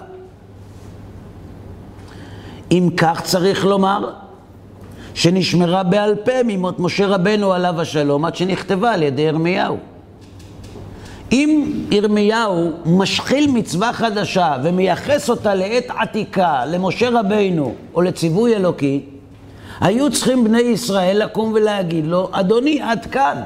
אם 2.73 2.89
כך 2.97 3.21
צריך 3.21 3.65
לומר, 3.65 4.11
שנשמרה 5.15 5.83
בעל 5.83 6.15
פה 6.15 6.43
ממות 6.45 6.81
משה 6.81 7.07
רבנו 7.07 7.53
עליו 7.53 7.81
השלום, 7.81 8.25
עד 8.25 8.37
שנכתבה 8.37 8.93
על 8.93 9.03
ידי 9.03 9.23
ירמיהו. 9.23 9.94
אם 11.35 11.73
ירמיהו 11.91 12.71
משחיל 12.87 13.51
מצווה 13.51 13.93
חדשה 13.93 14.57
ומייחס 14.63 15.31
אותה 15.31 15.55
לעת 15.55 15.85
עתיקה, 15.99 16.65
למשה 16.67 17.09
רבינו 17.13 17.75
או 17.95 18.03
לציווי 18.03 18.57
אלוקי, 18.57 19.05
היו 19.81 20.11
צריכים 20.11 20.45
בני 20.45 20.61
ישראל 20.61 21.25
לקום 21.25 21.53
ולהגיד 21.55 22.07
לו, 22.07 22.29
אדוני, 22.33 22.83
עד 22.83 23.07
כאן. 23.07 23.43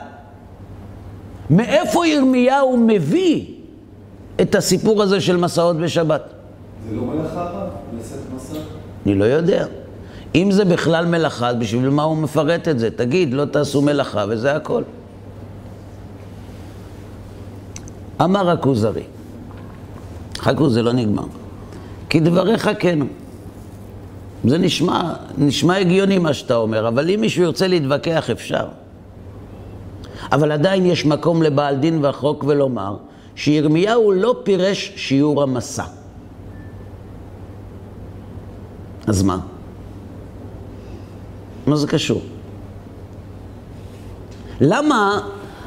מאיפה 1.50 2.06
ירמיהו 2.06 2.76
מביא 2.76 3.44
את 4.40 4.54
הסיפור 4.54 5.02
הזה 5.02 5.20
של 5.20 5.36
מסעות 5.36 5.76
בשבת? 5.76 6.22
זה 6.88 6.96
לא 6.96 7.02
מלאכה 7.02 7.42
רב, 7.42 7.68
לשאת 7.98 8.18
מסע? 8.36 8.58
אני 9.06 9.14
לא 9.14 9.24
יודע. 9.24 9.66
אם 10.34 10.48
זה 10.50 10.64
בכלל 10.64 11.06
מלאכה, 11.06 11.48
אז 11.48 11.56
בשביל 11.56 11.88
מה 11.88 12.02
הוא 12.02 12.16
מפרט 12.16 12.68
את 12.68 12.78
זה? 12.78 12.90
תגיד, 12.90 13.34
לא 13.34 13.44
תעשו 13.44 13.82
מלאכה 13.82 14.24
וזה 14.28 14.56
הכל. 14.56 14.82
אמר 18.20 18.50
הכוזרי, 18.50 19.02
חכו, 20.38 20.70
זה 20.70 20.82
לא 20.82 20.92
נגמר. 20.92 21.26
כי 22.08 22.20
דבריך 22.20 22.70
כן. 22.78 22.98
זה 24.44 24.58
נשמע, 24.58 25.14
נשמע 25.38 25.76
הגיוני 25.76 26.18
מה 26.18 26.34
שאתה 26.34 26.56
אומר, 26.56 26.88
אבל 26.88 27.10
אם 27.10 27.20
מישהו 27.20 27.42
ירצה 27.42 27.68
להתווכח, 27.68 28.30
אפשר. 28.30 28.66
אבל 30.32 30.52
עדיין 30.52 30.86
יש 30.86 31.06
מקום 31.06 31.42
לבעל 31.42 31.76
דין 31.76 32.04
והחוק 32.04 32.44
ולומר 32.44 32.96
שירמיהו 33.34 34.12
לא 34.12 34.36
פירש 34.42 34.92
שיעור 34.96 35.42
המסע. 35.42 35.84
אז 39.06 39.22
מה? 39.22 39.38
מה 41.66 41.76
זה 41.76 41.86
קשור? 41.86 42.22
למה 44.60 45.20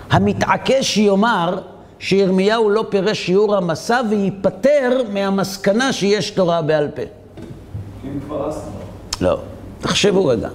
המתעקש 0.09 0.97
יאמר 0.97 1.59
שירמיהו 2.01 2.69
לא 2.69 2.85
פירש 2.89 3.25
שיעור 3.25 3.55
המסע 3.55 4.01
וייפטר 4.09 5.01
מהמסקנה 5.13 5.93
שיש 5.93 6.31
תורה 6.31 6.61
בעל 6.61 6.87
פה? 6.95 7.01
אם 8.03 8.19
כבר 8.19 8.49
אסתמה. 8.49 8.71
לא. 9.21 9.39
תחשבו 9.79 10.25
רגע. 10.25 10.49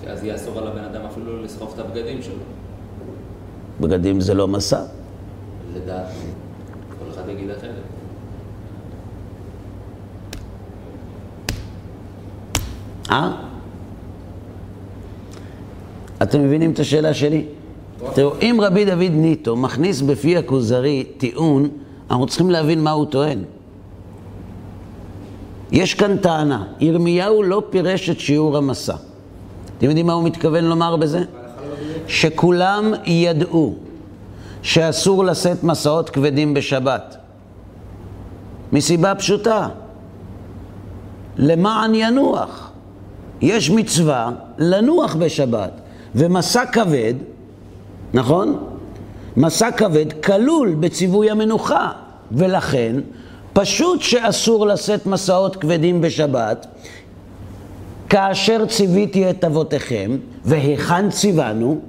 כי 0.00 0.10
אז 0.10 0.24
יהיה 0.24 0.34
אסור 0.34 0.58
על 0.58 0.66
הבן 0.66 0.84
אדם 0.84 1.00
אפילו 1.06 1.42
לסחוב 1.42 1.72
את 1.74 1.78
הבגדים 1.78 2.22
שלו. 2.22 2.34
בגדים 3.80 4.20
זה 4.20 4.34
לא 4.34 4.48
מסע. 4.48 4.80
לדעת, 5.74 6.06
כל 6.98 7.04
אחד 7.14 7.28
יגיד 7.28 7.50
אחרת. 7.50 7.70
אה? 13.10 13.32
אתם 16.22 16.44
מבינים 16.44 16.70
את 16.70 16.78
השאלה 16.78 17.14
שלי? 17.14 17.46
תראו, 18.14 18.32
אם 18.42 18.60
רבי 18.62 18.84
דוד 18.84 19.12
ניטו 19.12 19.56
מכניס 19.56 20.00
בפי 20.00 20.36
הכוזרי 20.36 21.04
טיעון, 21.18 21.68
אנחנו 22.10 22.26
צריכים 22.26 22.50
להבין 22.50 22.84
מה 22.84 22.90
הוא 22.90 23.06
טוען. 23.06 23.38
יש 25.72 25.94
כאן 25.94 26.16
טענה, 26.16 26.64
ירמיהו 26.80 27.42
לא 27.42 27.62
פירש 27.70 28.10
את 28.10 28.20
שיעור 28.20 28.56
המסע. 28.56 28.94
אתם 29.78 29.86
יודעים 29.86 30.06
מה 30.06 30.12
הוא 30.12 30.24
מתכוון 30.24 30.64
לומר 30.64 30.96
בזה? 30.96 31.24
שכולם 32.06 32.92
ידעו 33.04 33.74
שאסור 34.62 35.24
לשאת 35.24 35.64
מסעות 35.64 36.10
כבדים 36.10 36.54
בשבת. 36.54 37.16
מסיבה 38.72 39.14
פשוטה, 39.14 39.68
למען 41.36 41.94
ינוח. 41.94 42.70
יש 43.40 43.70
מצווה 43.70 44.30
לנוח 44.58 45.14
בשבת, 45.14 45.70
ומסע 46.14 46.66
כבד, 46.66 47.14
נכון? 48.14 48.64
מסע 49.36 49.70
כבד 49.70 50.12
כלול 50.24 50.74
בציווי 50.74 51.30
המנוחה, 51.30 51.92
ולכן 52.32 52.96
פשוט 53.52 54.00
שאסור 54.02 54.66
לשאת 54.66 55.06
מסעות 55.06 55.56
כבדים 55.56 56.00
בשבת, 56.00 56.66
כאשר 58.08 58.66
ציוויתי 58.66 59.30
את 59.30 59.44
אבותיכם, 59.44 60.16
והיכן 60.44 61.10
ציוונו? 61.10 61.80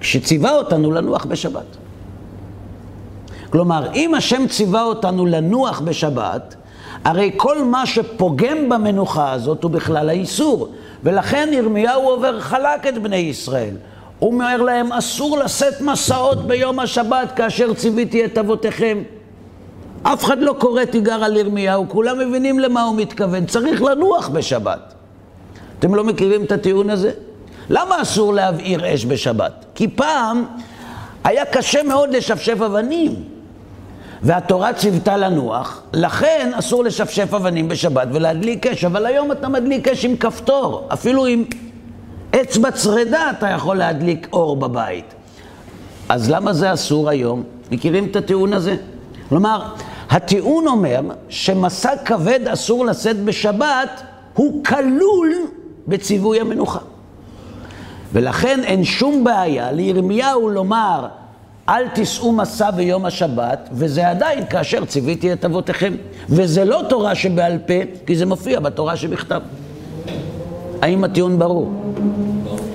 כשציווה 0.00 0.56
אותנו 0.56 0.92
לנוח 0.92 1.24
בשבת. 1.24 1.76
כלומר, 3.50 3.92
אם 3.94 4.14
השם 4.14 4.46
ציווה 4.48 4.82
אותנו 4.82 5.26
לנוח 5.26 5.80
בשבת, 5.80 6.54
הרי 7.04 7.30
כל 7.36 7.64
מה 7.64 7.86
שפוגם 7.86 8.68
במנוחה 8.68 9.32
הזאת 9.32 9.62
הוא 9.62 9.70
בכלל 9.70 10.08
האיסור. 10.08 10.68
ולכן 11.04 11.48
ירמיהו 11.52 12.08
עובר 12.08 12.40
חלק 12.40 12.86
את 12.88 13.02
בני 13.02 13.16
ישראל. 13.16 13.74
הוא 14.20 14.32
אומר 14.32 14.62
להם, 14.62 14.92
אסור 14.92 15.38
לשאת 15.38 15.80
מסעות 15.80 16.46
ביום 16.46 16.78
השבת 16.78 17.32
כאשר 17.36 17.74
ציוויתי 17.74 18.24
את 18.24 18.38
אבותיכם. 18.38 19.02
אף 20.02 20.24
אחד 20.24 20.38
לא 20.40 20.54
קורא 20.58 20.84
תיגר 20.84 21.24
על 21.24 21.36
ירמיהו, 21.36 21.88
כולם 21.88 22.18
מבינים 22.18 22.58
למה 22.58 22.82
הוא 22.82 22.96
מתכוון. 22.96 23.46
צריך 23.46 23.82
לנוח 23.82 24.28
בשבת. 24.28 24.94
אתם 25.78 25.94
לא 25.94 26.04
מכירים 26.04 26.44
את 26.44 26.52
הטיעון 26.52 26.90
הזה? 26.90 27.10
למה 27.70 28.02
אסור 28.02 28.34
להבעיר 28.34 28.94
אש 28.94 29.04
בשבת? 29.04 29.64
כי 29.74 29.88
פעם 29.88 30.44
היה 31.24 31.44
קשה 31.44 31.82
מאוד 31.82 32.10
לשפשף 32.10 32.60
אבנים. 32.60 33.14
והתורה 34.22 34.72
ציוותה 34.72 35.16
לנוח, 35.16 35.82
לכן 35.92 36.50
אסור 36.54 36.84
לשפשף 36.84 37.34
אבנים 37.34 37.68
בשבת 37.68 38.08
ולהדליק 38.12 38.66
אש, 38.66 38.84
אבל 38.84 39.06
היום 39.06 39.32
אתה 39.32 39.48
מדליק 39.48 39.88
אש 39.88 40.04
עם 40.04 40.16
כפתור, 40.16 40.88
אפילו 40.92 41.26
עם 41.26 41.44
אצבע 42.34 42.70
צרדה 42.70 43.30
אתה 43.30 43.48
יכול 43.48 43.76
להדליק 43.76 44.28
אור 44.32 44.56
בבית. 44.56 45.14
אז 46.08 46.30
למה 46.30 46.52
זה 46.52 46.72
אסור 46.72 47.08
היום? 47.08 47.42
מכירים 47.70 48.06
את 48.10 48.16
הטיעון 48.16 48.52
הזה? 48.52 48.76
כלומר, 49.28 49.62
הטיעון 50.10 50.66
אומר 50.66 51.00
שמסע 51.28 51.96
כבד 52.04 52.40
אסור 52.48 52.86
לשאת 52.86 53.24
בשבת, 53.24 54.02
הוא 54.34 54.64
כלול 54.64 55.32
בציווי 55.88 56.40
המנוחה. 56.40 56.78
ולכן 58.12 58.60
אין 58.64 58.84
שום 58.84 59.24
בעיה 59.24 59.72
לירמיהו 59.72 60.48
לומר 60.48 61.06
אל 61.68 61.88
תישאו 61.88 62.32
מסע 62.32 62.70
ביום 62.70 63.04
השבת, 63.04 63.68
וזה 63.72 64.08
עדיין 64.08 64.46
כאשר 64.46 64.84
ציוויתי 64.84 65.32
את 65.32 65.44
אבותיכם. 65.44 65.94
וזה 66.28 66.64
לא 66.64 66.82
תורה 66.88 67.14
שבעל 67.14 67.58
פה, 67.58 67.74
כי 68.06 68.16
זה 68.16 68.26
מופיע 68.26 68.60
בתורה 68.60 68.96
שבכתב. 68.96 69.40
האם 70.82 71.04
הטיעון 71.04 71.38
ברור? 71.38 71.72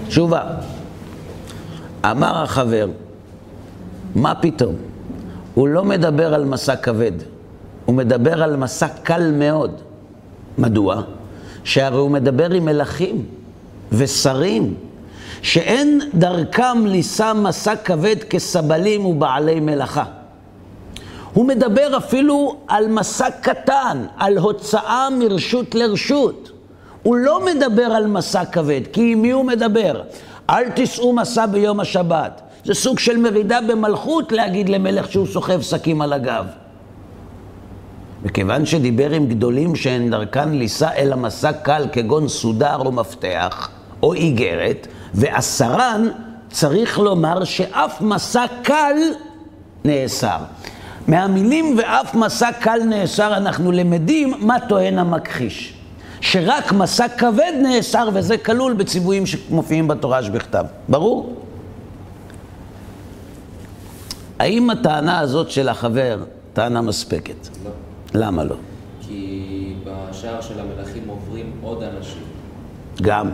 תשובה. 0.07 0.41
אמר 2.05 2.43
החבר, 2.43 2.87
מה 4.15 4.35
פתאום? 4.35 4.75
הוא 5.53 5.67
לא 5.67 5.83
מדבר 5.83 6.33
על 6.33 6.45
מסע 6.45 6.75
כבד, 6.75 7.11
הוא 7.85 7.95
מדבר 7.95 8.43
על 8.43 8.55
מסע 8.55 8.87
קל 8.87 9.31
מאוד. 9.31 9.71
מדוע? 10.57 11.01
שהרי 11.63 11.97
הוא 11.97 12.11
מדבר 12.11 12.51
עם 12.51 12.65
מלכים 12.65 13.25
ושרים, 13.91 14.73
שאין 15.41 16.01
דרכם 16.13 16.85
לישא 16.85 17.33
מסע 17.35 17.75
כבד 17.75 18.15
כסבלים 18.29 19.05
ובעלי 19.05 19.59
מלאכה. 19.59 20.03
הוא 21.33 21.45
מדבר 21.45 21.97
אפילו 21.97 22.57
על 22.67 22.87
מסע 22.87 23.29
קטן, 23.41 24.05
על 24.17 24.37
הוצאה 24.37 25.09
מרשות 25.09 25.75
לרשות. 25.75 26.51
הוא 27.05 27.15
לא 27.15 27.45
מדבר 27.45 27.83
על 27.83 28.07
מסע 28.07 28.45
כבד, 28.45 28.81
כי 28.93 29.11
עם 29.11 29.21
מי 29.21 29.31
הוא 29.31 29.45
מדבר? 29.45 30.01
אל 30.49 30.69
תישאו 30.69 31.13
מסע 31.13 31.45
ביום 31.45 31.79
השבת. 31.79 32.41
זה 32.63 32.73
סוג 32.73 32.99
של 32.99 33.17
מרידה 33.17 33.59
במלכות 33.67 34.31
להגיד 34.31 34.69
למלך 34.69 35.11
שהוא 35.11 35.27
סוחב 35.27 35.61
שקים 35.61 36.01
על 36.01 36.13
הגב. 36.13 36.45
וכיוון 38.23 38.65
שדיבר 38.65 39.11
עם 39.11 39.27
גדולים 39.27 39.75
שאין 39.75 40.09
דרכן 40.09 40.49
לישא 40.49 40.89
אלא 40.97 41.15
מסע 41.15 41.53
קל 41.53 41.85
כגון 41.91 42.27
סודר 42.27 42.75
או 42.75 42.91
מפתח 42.91 43.69
או 44.03 44.13
איגרת, 44.13 44.87
ועשרן, 45.13 46.07
צריך 46.49 46.99
לומר 46.99 47.43
שאף 47.43 48.01
מסע 48.01 48.45
קל 48.63 48.97
נאסר. 49.85 50.39
מהמילים 51.07 51.77
ואף 51.77 52.15
מסע 52.15 52.51
קל 52.51 52.79
נאסר 52.85 53.37
אנחנו 53.37 53.71
למדים 53.71 54.33
מה 54.39 54.59
טוען 54.59 54.99
המכחיש. 54.99 55.74
שרק 56.25 56.71
מסע 56.71 57.07
כבד 57.17 57.53
נאסר 57.61 58.09
וזה 58.13 58.37
כלול 58.37 58.73
בציוויים 58.73 59.25
שמופיעים 59.25 59.87
בתורה 59.87 60.23
שבכתב. 60.23 60.65
ברור? 60.89 61.35
האם 64.39 64.69
הטענה 64.69 65.19
הזאת 65.19 65.51
של 65.51 65.69
החבר 65.69 66.23
טענה 66.53 66.81
מספקת? 66.81 67.47
לא. 67.63 67.71
למה 68.13 68.43
לא? 68.43 68.55
כי 69.01 69.73
בשער 69.83 70.41
של 70.41 70.59
המלכים 70.59 71.07
עוברים 71.07 71.51
עוד 71.61 71.83
אנשים. 71.83 72.21
גם, 73.01 73.31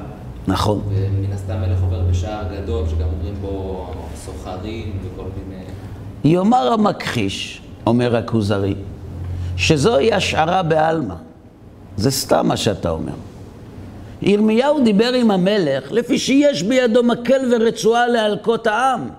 נכון. 0.47 0.81
ומן 0.89 1.33
הסתם 1.33 1.61
מלך 1.61 1.81
עובר 1.81 2.01
בשער 2.09 2.43
גדול, 2.55 2.85
שגם 2.89 3.07
עוברים 3.17 3.35
בו 3.41 3.87
סוחרים 4.15 4.99
וכל 5.03 5.23
מיני... 5.37 5.63
יאמר 6.23 6.73
המכחיש, 6.73 7.61
אומר 7.87 8.15
הכוזרי, 8.15 8.75
שזוהי 9.57 10.13
השערה 10.13 10.63
בעלמא. 10.63 11.15
זה 12.01 12.11
סתם 12.11 12.47
מה 12.47 12.57
שאתה 12.57 12.89
אומר. 12.89 13.13
ירמיהו 14.21 14.83
דיבר 14.83 15.13
עם 15.13 15.31
המלך 15.31 15.91
לפי 15.91 16.19
שיש 16.19 16.63
בידו 16.63 17.03
מקל 17.03 17.41
ורצועה 17.51 18.07
להלקות 18.07 18.67
העם. 18.67 19.09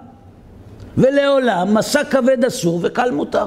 ולעולם 0.99 1.75
מסע 1.75 2.05
כבד 2.05 2.45
אסור 2.45 2.81
וקל 2.83 3.11
מותר. 3.11 3.47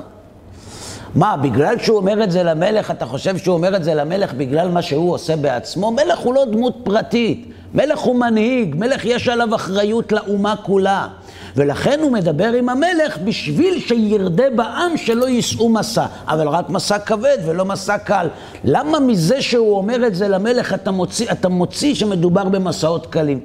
מה, 1.15 1.37
בגלל 1.37 1.79
שהוא 1.79 1.97
אומר 1.97 2.23
את 2.23 2.31
זה 2.31 2.43
למלך, 2.43 2.91
אתה 2.91 3.05
חושב 3.05 3.37
שהוא 3.37 3.53
אומר 3.55 3.75
את 3.75 3.83
זה 3.83 3.93
למלך 3.93 4.33
בגלל 4.33 4.69
מה 4.69 4.81
שהוא 4.81 5.13
עושה 5.13 5.35
בעצמו? 5.35 5.91
מלך 5.91 6.19
הוא 6.19 6.33
לא 6.33 6.45
דמות 6.51 6.75
פרטית, 6.83 7.51
מלך 7.73 7.99
הוא 7.99 8.15
מנהיג, 8.15 8.75
מלך 8.75 9.05
יש 9.05 9.27
עליו 9.27 9.55
אחריות 9.55 10.11
לאומה 10.11 10.55
כולה. 10.55 11.07
ולכן 11.55 11.99
הוא 12.01 12.11
מדבר 12.11 12.53
עם 12.53 12.69
המלך 12.69 13.17
בשביל 13.23 13.79
שירדה 13.79 14.49
בעם 14.55 14.97
שלא 14.97 15.29
יישאו 15.29 15.69
מסע, 15.69 16.05
אבל 16.27 16.47
רק 16.47 16.69
מסע 16.69 16.99
כבד 16.99 17.37
ולא 17.45 17.65
מסע 17.65 17.97
קל. 17.97 18.27
למה 18.63 18.99
מזה 18.99 19.41
שהוא 19.41 19.77
אומר 19.77 20.07
את 20.07 20.15
זה 20.15 20.27
למלך 20.27 20.73
אתה 20.73 20.91
מוציא, 20.91 21.31
אתה 21.31 21.49
מוציא 21.49 21.95
שמדובר 21.95 22.43
במסעות 22.43 23.05
קלים? 23.05 23.39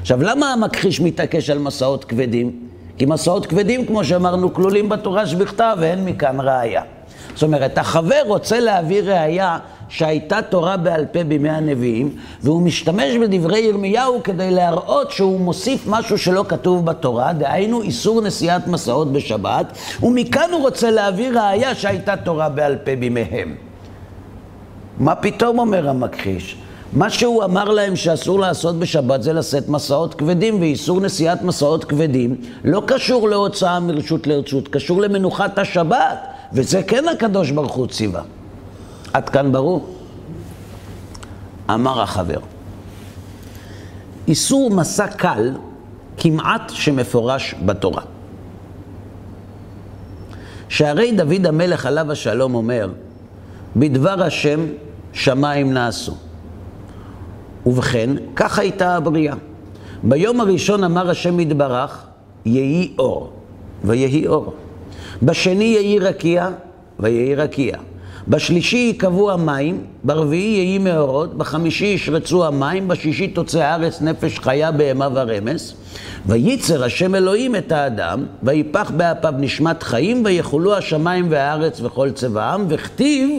עכשיו, 0.00 0.22
למה 0.22 0.52
המכחיש 0.52 1.00
מתעקש 1.00 1.50
על 1.50 1.58
מסעות 1.58 2.04
כבדים? 2.04 2.52
כי 2.98 3.06
מסעות 3.06 3.46
כבדים, 3.46 3.86
כמו 3.86 4.04
שאמרנו, 4.04 4.54
כלולים 4.54 4.88
בתורה 4.88 5.26
שבכתב, 5.26 5.76
ואין 5.80 6.04
מכאן 6.04 6.40
ראייה. 6.40 6.82
זאת 7.34 7.42
אומרת, 7.42 7.78
החבר 7.78 8.22
רוצה 8.26 8.60
להביא 8.60 9.02
ראייה 9.02 9.58
שהייתה 9.88 10.42
תורה 10.42 10.76
בעל 10.76 11.04
פה 11.12 11.24
בימי 11.24 11.50
הנביאים, 11.50 12.16
והוא 12.42 12.62
משתמש 12.62 13.16
בדברי 13.22 13.58
ירמיהו 13.58 14.22
כדי 14.24 14.50
להראות 14.50 15.10
שהוא 15.10 15.40
מוסיף 15.40 15.86
משהו 15.86 16.18
שלא 16.18 16.44
כתוב 16.48 16.84
בתורה, 16.84 17.32
דהיינו 17.32 17.82
איסור 17.82 18.20
נסיעת 18.20 18.66
מסעות 18.66 19.12
בשבת, 19.12 19.66
ומכאן 20.02 20.50
הוא 20.52 20.60
רוצה 20.60 20.90
להביא 20.90 21.30
ראייה 21.30 21.74
שהייתה 21.74 22.16
תורה 22.16 22.48
בעל 22.48 22.76
פה 22.76 22.96
בימיהם. 22.96 23.54
מה 24.98 25.14
פתאום 25.14 25.58
אומר 25.58 25.88
המכחיש? 25.88 26.56
מה 26.92 27.10
שהוא 27.10 27.44
אמר 27.44 27.64
להם 27.64 27.96
שאסור 27.96 28.40
לעשות 28.40 28.78
בשבת 28.78 29.22
זה 29.22 29.32
לשאת 29.32 29.68
מסעות 29.68 30.14
כבדים, 30.14 30.60
ואיסור 30.60 31.00
נסיעת 31.00 31.42
מסעות 31.42 31.84
כבדים 31.84 32.36
לא 32.64 32.82
קשור 32.86 33.28
להוצאה 33.28 33.80
מרשות 33.80 34.26
לרשות, 34.26 34.68
קשור 34.68 35.00
למנוחת 35.00 35.58
השבת, 35.58 36.18
וזה 36.52 36.82
כן 36.82 37.08
הקדוש 37.08 37.50
ברוך 37.50 37.72
הוא 37.72 37.86
ציווה. 37.86 38.22
עד 39.16 39.28
כאן 39.28 39.52
ברור? 39.52 39.96
אמר 41.70 42.02
החבר, 42.02 42.40
איסור 44.28 44.70
מסע 44.70 45.06
קל 45.06 45.52
כמעט 46.16 46.70
שמפורש 46.70 47.54
בתורה. 47.66 48.02
שהרי 50.68 51.12
דוד 51.12 51.46
המלך 51.46 51.86
עליו 51.86 52.12
השלום 52.12 52.54
אומר, 52.54 52.92
בדבר 53.76 54.22
השם 54.22 54.60
שמיים 55.12 55.72
נעשו. 55.72 56.14
ובכן, 57.66 58.10
כך 58.36 58.58
הייתה 58.58 58.96
הבריאה. 58.96 59.34
ביום 60.02 60.40
הראשון 60.40 60.84
אמר 60.84 61.10
השם 61.10 61.40
יתברך, 61.40 62.06
יהי 62.46 62.94
אור, 62.98 63.32
ויהי 63.84 64.26
אור. 64.26 64.54
בשני 65.22 65.64
יהי 65.64 65.98
רקיע, 65.98 66.48
ויהי 67.00 67.34
רקיע. 67.34 67.76
בשלישי 68.28 68.76
ייקבעו 68.76 69.30
המים, 69.30 69.84
ברביעי 70.04 70.56
יהי 70.56 70.78
מאורות, 70.78 71.38
בחמישי 71.38 71.84
ישרצו 71.84 72.46
המים, 72.46 72.88
בשישי 72.88 73.28
תוצא 73.28 73.58
הארץ 73.58 74.00
נפש 74.00 74.38
חיה, 74.38 74.72
בהמה 74.72 75.08
ורמס. 75.14 75.74
וייצר 76.26 76.84
השם 76.84 77.14
אלוהים 77.14 77.56
את 77.56 77.72
האדם, 77.72 78.26
ויפח 78.42 78.90
באפיו 78.96 79.34
נשמת 79.38 79.82
חיים, 79.82 80.22
ויכולו 80.24 80.74
השמיים 80.74 81.26
והארץ 81.30 81.80
וכל 81.80 82.10
צבעם, 82.10 82.66
וכתיב, 82.68 83.30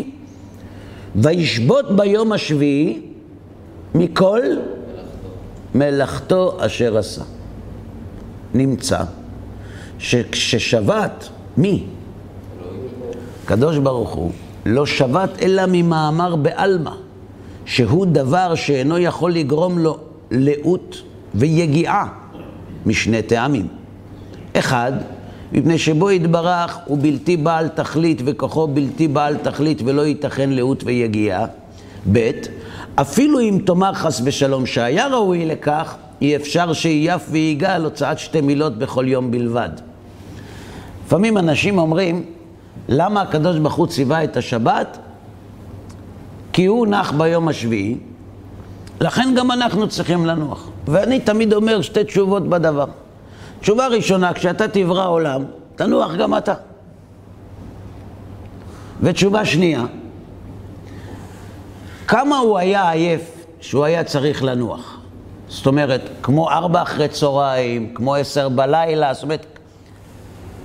וישבות 1.15 1.95
ביום 1.95 2.31
השביעי 2.31 3.01
מכל 3.95 4.41
מלאכתו 5.75 6.57
אשר 6.59 6.97
עשה. 6.97 7.21
נמצא 8.53 8.99
שכששבת, 9.99 11.29
מי? 11.57 11.83
הקדוש 13.43 13.77
ברוך 13.77 14.09
הוא 14.13 14.31
לא 14.67 14.85
שבת 14.85 15.29
אלא 15.41 15.63
ממאמר 15.67 16.35
בעלמא, 16.35 16.91
שהוא 17.65 18.05
דבר 18.05 18.55
שאינו 18.55 18.97
יכול 18.97 19.33
לגרום 19.33 19.79
לו 19.79 19.97
לאות 20.31 21.01
ויגיעה 21.35 22.07
משני 22.85 23.21
טעמים. 23.21 23.67
אחד, 24.53 24.91
מפני 25.51 25.77
שבו 25.77 26.11
יתברך 26.11 26.77
הוא 26.85 26.97
בלתי 27.01 27.37
בעל 27.37 27.67
תכלית 27.67 28.21
וכוחו 28.25 28.67
בלתי 28.67 29.07
בעל 29.07 29.37
תכלית 29.37 29.81
ולא 29.85 30.01
ייתכן 30.01 30.49
לאות 30.49 30.83
ויגיעה. 30.83 31.45
ב', 32.11 32.31
אפילו 32.95 33.39
אם 33.39 33.59
תאמר 33.65 33.93
חס 33.93 34.21
ושלום 34.23 34.65
שהיה 34.65 35.07
ראוי 35.07 35.45
לכך, 35.45 35.95
אי 36.21 36.35
אפשר 36.35 36.73
שיף 36.73 37.27
ויגאל 37.29 37.83
הוצאת 37.83 38.19
שתי 38.19 38.41
מילות 38.41 38.77
בכל 38.77 39.07
יום 39.07 39.31
בלבד. 39.31 39.69
לפעמים 41.05 41.37
אנשים 41.37 41.77
אומרים, 41.77 42.23
למה 42.89 43.21
הקדוש 43.21 43.59
ברוך 43.59 43.75
הוא 43.75 43.87
ציווה 43.87 44.23
את 44.23 44.37
השבת? 44.37 44.97
כי 46.53 46.65
הוא 46.65 46.87
נח 46.87 47.11
ביום 47.11 47.47
השביעי, 47.47 47.97
לכן 49.01 49.33
גם 49.37 49.51
אנחנו 49.51 49.87
צריכים 49.87 50.25
לנוח. 50.25 50.69
ואני 50.87 51.19
תמיד 51.19 51.53
אומר 51.53 51.81
שתי 51.81 52.03
תשובות 52.03 52.49
בדבר. 52.49 52.85
תשובה 53.59 53.87
ראשונה, 53.87 54.33
כשאתה 54.33 54.67
תברא 54.67 55.07
עולם, 55.07 55.43
תנוח 55.75 56.15
גם 56.15 56.37
אתה. 56.37 56.53
ותשובה 59.01 59.45
שנייה, 59.45 59.83
כמה 62.07 62.37
הוא 62.37 62.57
היה 62.57 62.91
עייף 62.91 63.45
שהוא 63.61 63.85
היה 63.85 64.03
צריך 64.03 64.43
לנוח? 64.43 64.97
זאת 65.49 65.67
אומרת, 65.67 66.01
כמו 66.23 66.49
ארבע 66.49 66.81
אחרי 66.81 67.07
צהריים, 67.07 67.93
כמו 67.93 68.15
עשר 68.15 68.49
בלילה, 68.49 69.13
זאת 69.13 69.23
אומרת, 69.23 69.45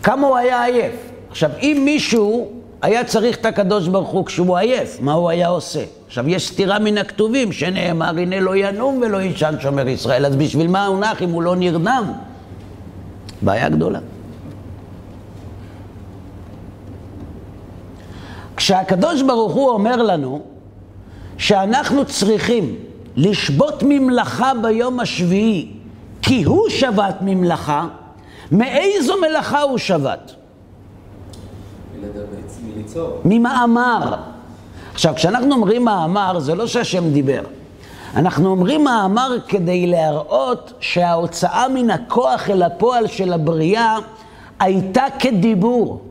כמה 0.03 0.27
הוא 0.27 0.37
היה 0.37 0.65
עייף? 0.65 1.12
עכשיו, 1.33 1.51
אם 1.63 1.83
מישהו 1.85 2.49
היה 2.83 3.05
צריך 3.05 3.37
את 3.37 3.47
הקדוש 3.47 3.89
ברוך 3.89 4.09
הוא 4.09 4.27
כשהוא 4.27 4.57
עייף, 4.57 4.99
מה 5.01 5.13
הוא 5.13 5.31
היה 5.31 5.49
עושה? 5.49 5.85
עכשיו, 6.07 6.29
יש 6.29 6.49
סתירה 6.49 6.79
מן 6.79 6.99
הכתובים 6.99 7.53
שנאמר, 7.53 8.09
הנה 8.09 8.41
לא 8.41 8.57
ינום 8.57 9.01
ולא 9.03 9.19
יישן 9.19 9.55
שומר 9.61 9.89
ישראל, 9.89 10.27
אז 10.27 10.37
בשביל 10.37 10.69
מה 10.69 10.87
הוא 10.87 10.99
נח 10.99 11.23
אם 11.23 11.31
הוא 11.31 11.43
לא 11.43 11.57
נרדם? 11.57 12.13
בעיה 13.43 13.69
גדולה. 13.69 13.99
כשהקדוש 18.57 19.23
ברוך 19.23 19.53
הוא 19.53 19.71
אומר 19.71 20.03
לנו 20.03 20.43
שאנחנו 21.39 22.05
צריכים 22.05 22.77
לשבות 23.17 23.83
ממלאכה 23.87 24.53
ביום 24.63 25.01
השביעי, 25.01 25.69
כי 26.23 26.43
הוא 26.43 26.69
שבת 26.69 27.17
ממלאכה, 27.21 27.87
מאיזו 28.53 29.15
מלאכה 29.21 29.61
הוא 29.61 29.79
שבת? 29.79 30.35
מליצור. 32.67 33.21
ממאמר. 33.25 34.15
עכשיו, 34.93 35.15
כשאנחנו 35.15 35.55
אומרים 35.55 35.85
מאמר, 35.85 36.39
זה 36.39 36.55
לא 36.55 36.67
שהשם 36.67 37.13
דיבר. 37.13 37.43
אנחנו 38.17 38.51
אומרים 38.51 38.85
מאמר 38.85 39.37
כדי 39.49 39.87
להראות 39.87 40.73
שההוצאה 40.81 41.69
מן 41.69 41.91
הכוח 41.91 42.51
אל 42.51 42.63
הפועל 42.63 43.07
של 43.07 43.33
הבריאה 43.33 43.99
הייתה 44.61 45.05
כדיבור, 45.19 46.03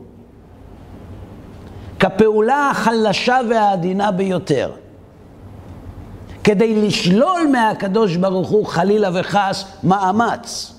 כפעולה 2.00 2.70
החלשה 2.70 3.38
והעדינה 3.50 4.10
ביותר. 4.10 4.70
כדי 6.44 6.86
לשלול 6.86 7.40
מהקדוש 7.52 8.16
ברוך 8.16 8.48
הוא 8.48 8.66
חלילה 8.66 9.10
וחס 9.14 9.64
מאמץ. 9.84 10.74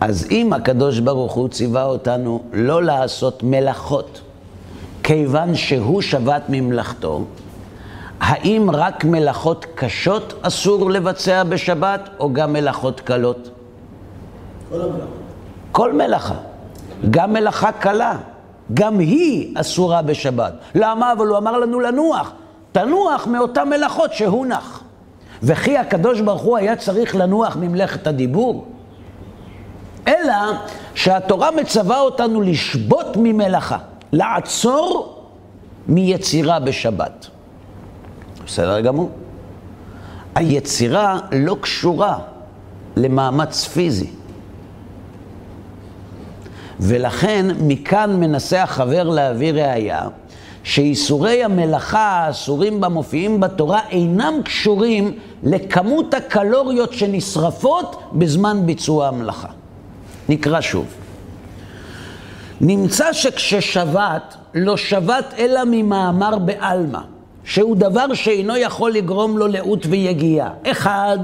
אז 0.00 0.26
אם 0.30 0.52
הקדוש 0.52 0.98
ברוך 0.98 1.32
הוא 1.32 1.48
ציווה 1.48 1.84
אותנו 1.84 2.42
לא 2.52 2.82
לעשות 2.82 3.42
מלאכות, 3.42 4.20
כיוון 5.02 5.54
שהוא 5.54 6.02
שבת 6.02 6.42
ממלאכתו, 6.48 7.24
האם 8.20 8.70
רק 8.70 9.04
מלאכות 9.04 9.66
קשות 9.74 10.34
אסור 10.42 10.90
לבצע 10.90 11.44
בשבת, 11.44 12.08
או 12.20 12.32
גם 12.32 12.52
מלאכות 12.52 13.00
קלות? 13.00 13.50
כל 14.70 14.80
המלאכות. 14.80 15.08
כל 15.72 15.92
מלאכה, 15.92 16.34
גם 17.10 17.32
מלאכה 17.32 17.72
קלה, 17.72 18.16
גם 18.74 18.98
היא 18.98 19.54
אסורה 19.60 20.02
בשבת. 20.02 20.52
למה? 20.74 21.12
אבל 21.12 21.26
הוא 21.26 21.38
אמר 21.38 21.58
לנו 21.58 21.80
לנוח. 21.80 22.32
תנוח 22.72 23.26
מאותן 23.26 23.68
מלאכות 23.68 24.12
שהוא 24.12 24.46
נח. 24.46 24.82
וכי 25.42 25.78
הקדוש 25.78 26.20
ברוך 26.20 26.42
הוא 26.42 26.56
היה 26.56 26.76
צריך 26.76 27.16
לנוח 27.16 27.56
ממלאכת 27.56 28.06
הדיבור? 28.06 28.66
אלא 30.08 30.34
שהתורה 30.94 31.50
מצווה 31.50 32.00
אותנו 32.00 32.40
לשבות 32.40 33.06
ממלאכה, 33.16 33.78
לעצור 34.12 35.14
מיצירה 35.88 36.58
בשבת. 36.60 37.26
בסדר 38.46 38.80
גמור. 38.80 39.10
היצירה 40.34 41.18
לא 41.32 41.56
קשורה 41.60 42.18
למאמץ 42.96 43.64
פיזי. 43.64 44.10
ולכן 46.80 47.46
מכאן 47.60 48.20
מנסה 48.20 48.62
החבר 48.62 49.02
להביא 49.02 49.52
ראייה 49.52 50.02
שאיסורי 50.62 51.44
המלאכה 51.44 51.98
האסורים 51.98 52.80
בה 52.80 52.88
מופיעים 52.88 53.40
בתורה 53.40 53.80
אינם 53.90 54.34
קשורים 54.44 55.18
לכמות 55.42 56.14
הקלוריות 56.14 56.92
שנשרפות 56.92 58.02
בזמן 58.12 58.66
ביצוע 58.66 59.08
המלאכה. 59.08 59.57
נקרא 60.28 60.60
שוב. 60.60 60.86
נמצא 62.60 63.12
שכששבת 63.12 64.36
לא 64.54 64.76
שבת 64.76 65.34
אלא 65.38 65.60
ממאמר 65.66 66.38
בעלמא, 66.38 67.00
שהוא 67.44 67.76
דבר 67.76 68.14
שאינו 68.14 68.56
יכול 68.56 68.92
לגרום 68.92 69.38
לו 69.38 69.46
לאות 69.46 69.86
ויגיעה. 69.86 70.50
אחד, 70.66 71.18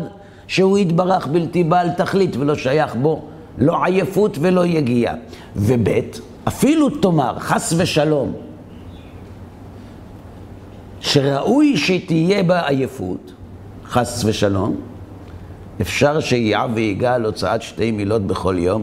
שהוא 0.46 0.78
יתברך 0.78 1.26
בלתי 1.26 1.64
בעל 1.64 1.90
תכלית 1.90 2.36
ולא 2.36 2.54
שייך 2.54 2.94
בו 2.94 3.22
לא 3.58 3.84
עייפות 3.84 4.38
ולא 4.40 4.66
יגיעה. 4.66 5.14
וב', 5.56 5.88
אפילו 6.48 6.90
תאמר, 6.90 7.38
חס 7.38 7.74
ושלום, 7.76 8.32
שראוי 11.00 11.76
שתהיה 11.76 12.42
בה 12.42 12.68
עייפות, 12.68 13.32
חס 13.86 14.24
ושלום, 14.24 14.76
אפשר 15.80 16.20
שיהיה 16.20 16.66
ויגע 16.74 17.14
על 17.14 17.24
הוצאת 17.24 17.62
שתי 17.62 17.90
מילות 17.90 18.26
בכל 18.26 18.56
יום? 18.58 18.82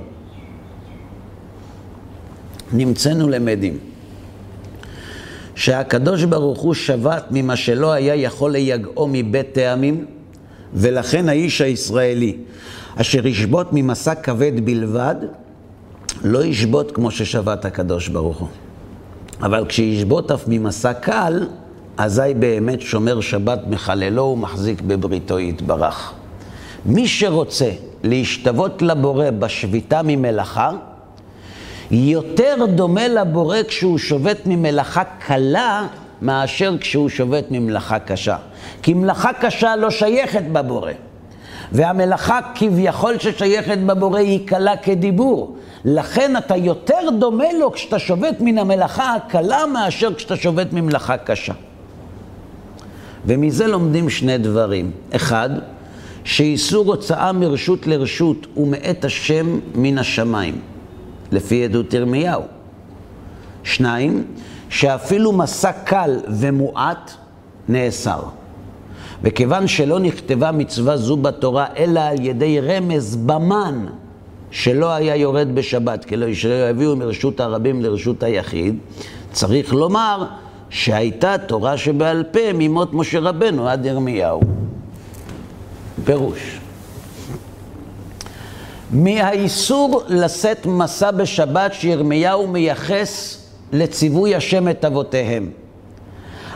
נמצאנו 2.74 3.30
למדים 3.30 3.78
שהקדוש 5.56 6.24
ברוך 6.24 6.60
הוא 6.60 6.74
שבת 6.74 7.24
ממה 7.32 7.56
שלא 7.56 7.92
היה 7.92 8.16
יכול 8.16 8.52
ליגעו 8.52 9.08
מבית 9.12 9.52
טעמים, 9.52 10.06
ולכן 10.74 11.30
האיש 11.30 11.62
הישראלי 11.62 12.38
אשר 12.96 13.28
ישבות 13.28 13.68
ממסע 13.72 14.16
כבד 14.16 14.66
בלבד, 14.66 15.16
לא 16.24 16.46
ישבות 16.46 16.92
כמו 16.92 17.12
ששבת 17.12 17.66
הקדוש 17.66 18.08
ברוך 18.08 18.38
הוא. 18.38 18.48
אבל 19.42 19.66
כשישבות 19.70 20.32
אף 20.32 20.44
ממסע 20.48 20.94
קל, 20.94 21.48
אזי 21.98 22.34
באמת 22.40 22.82
שומר 22.82 23.22
שבת 23.22 23.60
מחללו 23.68 24.24
ומחזיק 24.24 24.82
בבריתו 24.82 25.40
יתברך. 25.40 26.14
מי 26.86 27.08
שרוצה 27.08 27.72
להשתוות 28.04 28.82
לבורא 28.82 29.30
בשביתה 29.30 30.02
ממלאכה, 30.04 30.72
יותר 31.92 32.66
דומה 32.76 33.08
לבורא 33.08 33.58
כשהוא 33.68 33.98
שובת 33.98 34.38
ממלאכה 34.46 35.04
קלה 35.04 35.88
מאשר 36.22 36.78
כשהוא 36.80 37.10
שובת 37.10 37.46
ממלאכה 37.52 38.00
קשה. 38.00 38.38
כי 38.82 38.94
מלאכה 38.94 39.34
קשה 39.34 39.76
לא 39.76 39.90
שייכת 39.90 40.44
בבורא. 40.52 40.92
והמלאכה 41.72 42.40
כביכול 42.56 43.20
ששייכת 43.20 43.78
בבורא 43.78 44.20
היא 44.20 44.48
קלה 44.48 44.78
כדיבור. 44.78 45.56
לכן 45.86 46.38
אתה 46.38 46.56
יותר 46.56 47.10
דומה 47.20 47.54
לו 47.60 47.72
כשאתה 47.72 48.00
שובת 48.00 48.36
מן 48.40 48.58
המלאכה 48.58 49.16
הקלה 49.16 49.66
מאשר 49.66 50.14
כשאתה 50.14 50.36
שובת 50.36 50.74
ממלאכה 50.74 51.18
קשה. 51.18 51.54
ומזה 53.26 53.68
לומדים 53.68 54.10
שני 54.10 54.38
דברים. 54.38 54.92
אחד, 55.16 55.50
שאיסור 56.24 56.86
הוצאה 56.86 57.32
מרשות 57.32 57.88
לרשות 57.88 58.48
הוא 58.54 58.68
מאת 58.68 59.06
השם 59.06 59.60
מן 59.76 59.98
השמיים, 59.98 60.60
לפי 61.32 61.64
עדות 61.64 61.94
ירמיהו. 61.94 62.42
שניים, 63.64 64.24
שאפילו 64.70 65.32
מסע 65.32 65.72
קל 65.72 66.20
ומועט 66.28 67.12
נאסר. 67.70 68.22
וכיוון 69.24 69.68
שלא 69.68 70.00
נכתבה 70.00 70.52
מצווה 70.52 70.98
זו 70.98 71.18
בתורה, 71.18 71.66
אלא 71.78 72.00
על 72.00 72.26
ידי 72.26 72.60
רמז 72.60 73.16
במן, 73.16 73.86
שלא 74.52 74.92
היה 74.92 75.16
יורד 75.16 75.56
בשבת, 75.56 76.06
כי 76.06 76.18
לא 76.18 76.26
יביאו 76.70 76.96
מרשות 76.96 77.40
הרבים 77.40 77.82
לרשות 77.82 78.24
היחיד, 78.24 78.76
צריך 79.32 79.74
לומר 79.74 80.26
שהייתה 80.70 81.38
תורה 81.38 81.78
שבעל 81.78 82.24
פה 82.32 82.54
ממות 82.54 82.94
משה 82.94 83.20
רבנו 83.20 83.68
עד 83.68 83.86
ירמיהו. 83.86 84.42
פירוש. 86.06 86.60
מהאיסור 88.92 90.04
לשאת 90.08 90.66
מסע 90.66 91.12
בשבת 91.12 91.74
שירמיהו 91.74 92.48
מייחס 92.48 93.38
לציווי 93.74 94.36
השם 94.36 94.70
את 94.70 94.86
אבותיהם. 94.86 95.52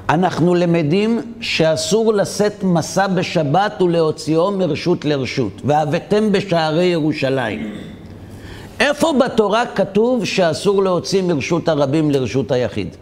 אנחנו 0.10 0.56
למדים 0.56 1.22
שאסור 1.42 2.14
לשאת 2.14 2.64
מסע 2.64 3.08
בשבת 3.08 3.82
ולהוציאו 3.82 4.52
מרשות 4.52 5.06
לרשות, 5.06 5.62
והבאתם 5.66 6.32
בשערי 6.32 6.86
ירושלים. 6.86 7.72
איפה 8.80 9.14
בתורה 9.26 9.64
כתוב 9.76 10.26
שאסור 10.26 10.84
להוציא 10.84 11.22
מרשות 11.22 11.70
הרבים 11.70 12.12
לרשות 12.12 12.52
היחיד? 12.52 12.96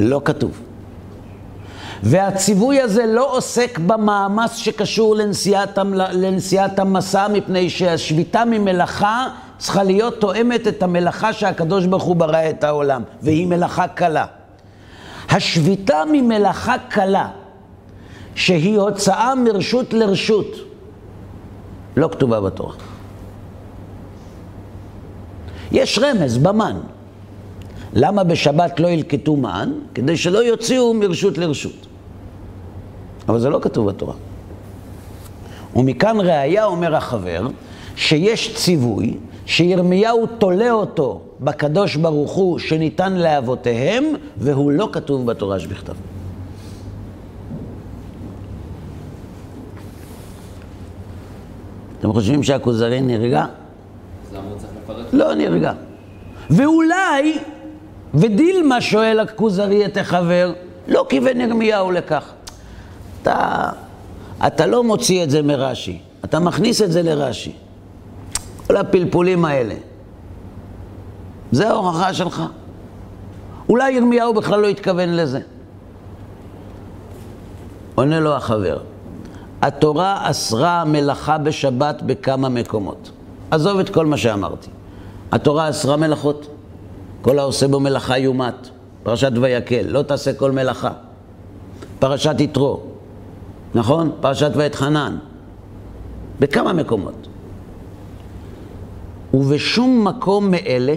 לא 0.00 0.20
כתוב. 0.24 0.63
והציווי 2.06 2.80
הזה 2.80 3.06
לא 3.06 3.36
עוסק 3.36 3.78
במאמץ 3.78 4.56
שקשור 4.56 5.16
לנשיאת, 5.16 5.78
לנשיאת 6.12 6.78
המסע, 6.78 7.28
מפני 7.28 7.70
שהשביתה 7.70 8.44
ממלאכה 8.44 9.28
צריכה 9.58 9.82
להיות 9.82 10.20
תואמת 10.20 10.68
את 10.68 10.82
המלאכה 10.82 11.32
שהקדוש 11.32 11.86
ברוך 11.86 12.02
הוא 12.02 12.16
ברא 12.16 12.50
את 12.50 12.64
העולם, 12.64 13.02
והיא 13.22 13.46
מלאכה 13.46 13.88
קלה. 13.88 14.26
השביתה 15.30 16.02
ממלאכה 16.12 16.74
קלה, 16.88 17.28
שהיא 18.34 18.78
הוצאה 18.78 19.34
מרשות 19.34 19.92
לרשות, 19.92 20.56
לא 21.96 22.08
כתובה 22.12 22.40
בתורה. 22.40 22.74
יש 25.72 25.98
רמז 25.98 26.38
במן. 26.38 26.76
למה 27.92 28.24
בשבת 28.24 28.80
לא 28.80 28.88
ילקטו 28.88 29.36
מן? 29.36 29.72
כדי 29.94 30.16
שלא 30.16 30.38
יוציאו 30.38 30.94
מרשות 30.94 31.38
לרשות. 31.38 31.86
אבל 33.28 33.40
זה 33.40 33.48
לא 33.48 33.58
כתוב 33.62 33.88
בתורה. 33.88 34.14
ומכאן 35.76 36.20
ראיה, 36.20 36.64
אומר 36.64 36.96
החבר, 36.96 37.48
שיש 37.96 38.54
ציווי 38.56 39.16
שירמיהו 39.46 40.26
תולה 40.26 40.70
אותו 40.70 41.20
בקדוש 41.40 41.96
ברוך 41.96 42.32
הוא 42.32 42.58
שניתן 42.58 43.12
לאבותיהם, 43.12 44.04
והוא 44.36 44.72
לא 44.72 44.88
כתוב 44.92 45.26
בתורה 45.26 45.60
שבכתב. 45.60 45.92
אתם 51.98 52.12
חושבים 52.12 52.42
שהכוזרי 52.42 53.00
נרגע? 53.00 53.46
לא 55.12 55.34
נרגע. 55.34 55.72
ואולי, 56.50 57.38
ודילמה 58.14 58.80
שואל 58.80 59.20
הכוזרי 59.20 59.84
את 59.84 59.96
החבר, 59.96 60.52
לא 60.88 61.06
כיוון 61.08 61.40
ירמיהו 61.40 61.90
לכך. 61.90 62.32
אתה, 63.24 63.68
אתה 64.46 64.66
לא 64.66 64.84
מוציא 64.84 65.24
את 65.24 65.30
זה 65.30 65.42
מרש"י, 65.42 65.98
אתה 66.24 66.38
מכניס 66.38 66.82
את 66.82 66.92
זה 66.92 67.02
לרש"י. 67.02 67.52
כל 68.66 68.76
הפלפולים 68.76 69.44
האלה. 69.44 69.74
זה 71.52 71.68
ההוכחה 71.70 72.14
שלך. 72.14 72.42
אולי 73.68 73.92
ירמיהו 73.92 74.34
בכלל 74.34 74.60
לא 74.60 74.68
התכוון 74.68 75.16
לזה. 75.16 75.40
עונה 77.94 78.20
לו 78.20 78.32
החבר, 78.36 78.78
התורה 79.62 80.30
אסרה 80.30 80.84
מלאכה 80.84 81.38
בשבת 81.38 82.02
בכמה 82.02 82.48
מקומות. 82.48 83.10
עזוב 83.50 83.78
את 83.78 83.90
כל 83.90 84.06
מה 84.06 84.16
שאמרתי. 84.16 84.70
התורה 85.32 85.70
אסרה 85.70 85.96
מלאכות. 85.96 86.46
כל 87.22 87.38
העושה 87.38 87.68
בו 87.68 87.80
מלאכה 87.80 88.18
יומת. 88.18 88.68
פרשת 89.02 89.32
ויקל, 89.40 89.82
לא 89.88 90.02
תעשה 90.02 90.32
כל 90.32 90.52
מלאכה. 90.52 90.90
פרשת 91.98 92.34
יתרו, 92.38 92.80
נכון? 93.74 94.12
פרשת 94.20 94.50
ואתחנן. 94.54 95.16
בכמה 96.40 96.72
מקומות. 96.72 97.26
ובשום 99.34 100.08
מקום 100.08 100.50
מאלה 100.50 100.94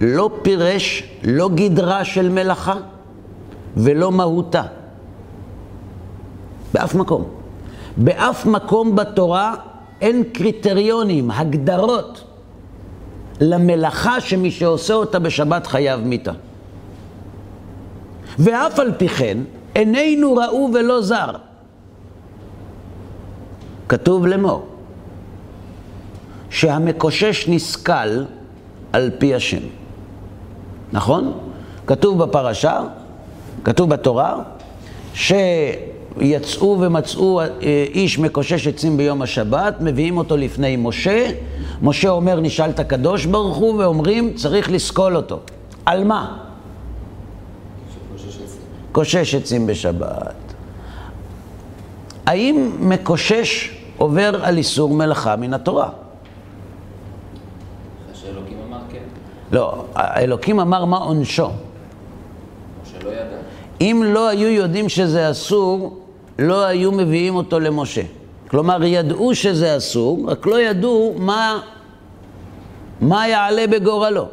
לא 0.00 0.30
פירש 0.42 1.02
לא 1.24 1.50
גדרה 1.54 2.04
של 2.04 2.28
מלאכה 2.28 2.76
ולא 3.76 4.12
מהותה. 4.12 4.62
באף 6.74 6.94
מקום. 6.94 7.24
באף 7.96 8.46
מקום 8.46 8.96
בתורה 8.96 9.54
אין 10.00 10.24
קריטריונים, 10.32 11.30
הגדרות, 11.30 12.24
למלאכה 13.40 14.20
שמי 14.20 14.50
שעושה 14.50 14.94
אותה 14.94 15.18
בשבת 15.18 15.66
חייב 15.66 16.00
מיתה. 16.00 16.32
ואף 18.38 18.78
על 18.78 18.92
פי 18.98 19.08
כן, 19.08 19.38
עינינו 19.74 20.36
ראו 20.36 20.70
ולא 20.74 21.02
זר. 21.02 21.30
כתוב 23.88 24.26
לאמור, 24.26 24.66
שהמקושש 26.50 27.48
נסכל 27.48 28.24
על 28.92 29.10
פי 29.18 29.34
השם. 29.34 29.62
נכון? 30.92 31.32
כתוב 31.86 32.22
בפרשה, 32.22 32.80
כתוב 33.64 33.90
בתורה, 33.90 34.42
שיצאו 35.14 36.76
ומצאו 36.80 37.40
אה, 37.40 37.46
איש 37.94 38.18
מקושש 38.18 38.66
עצים 38.66 38.96
ביום 38.96 39.22
השבת, 39.22 39.74
מביאים 39.80 40.18
אותו 40.18 40.36
לפני 40.36 40.76
משה, 40.76 41.30
משה 41.82 42.08
אומר 42.08 42.40
נשאל 42.40 42.70
את 42.70 42.80
הקדוש 42.80 43.26
ברוך 43.26 43.56
הוא, 43.56 43.74
ואומרים 43.74 44.34
צריך 44.34 44.70
לסקול 44.70 45.16
אותו. 45.16 45.40
על 45.86 46.04
מה? 46.04 46.38
קושש 48.92 49.34
עצים 49.34 49.66
בשבת. 49.66 50.43
האם 52.26 52.70
מקושש 52.80 53.70
עובר 53.96 54.44
על 54.44 54.56
איסור 54.56 54.94
מלאכה 54.94 55.36
מן 55.36 55.54
התורה? 55.54 55.88
אחרי 55.88 55.94
שאלוקים 58.14 58.58
אמר 58.68 58.78
כן, 58.92 58.98
לא, 59.52 59.84
האלוקים 59.94 60.60
אמר 60.60 60.84
מה 60.84 60.96
עונשו. 60.96 61.50
שלא 62.84 63.08
ידע. 63.08 63.36
אם 63.80 64.02
לא 64.06 64.28
היו 64.28 64.48
יודעים 64.48 64.88
שזה 64.88 65.30
אסור, 65.30 66.00
לא 66.38 66.64
היו 66.64 66.92
מביאים 66.92 67.34
אותו 67.34 67.60
למשה. 67.60 68.02
כלומר, 68.48 68.84
ידעו 68.84 69.34
שזה 69.34 69.76
אסור, 69.76 70.30
רק 70.30 70.46
לא 70.46 70.60
ידעו 70.60 71.14
מה, 71.18 71.60
מה 73.00 73.28
יעלה 73.28 73.66
בגורלו. 73.66 74.28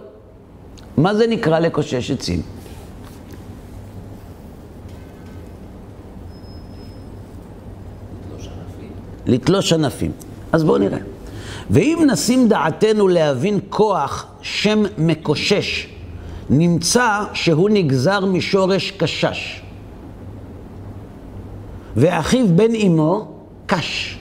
מה 0.97 1.15
זה 1.15 1.27
נקרא 1.27 1.59
לקושש 1.59 2.11
עצים? 2.11 2.41
לתלוש 9.31 9.73
ענפים. 9.73 10.11
אז 10.51 10.63
בואו 10.63 10.77
נראה. 10.77 10.97
ואם 11.69 12.07
נשים 12.11 12.47
דעתנו 12.47 13.07
להבין 13.07 13.59
כוח 13.69 14.25
שם 14.41 14.83
מקושש, 14.97 15.87
נמצא 16.49 17.23
שהוא 17.33 17.69
נגזר 17.69 18.25
משורש 18.25 18.91
קשש. 18.91 19.61
ואחיו 21.95 22.45
בן 22.55 22.75
אמו 22.75 23.31
קש. 23.65 24.17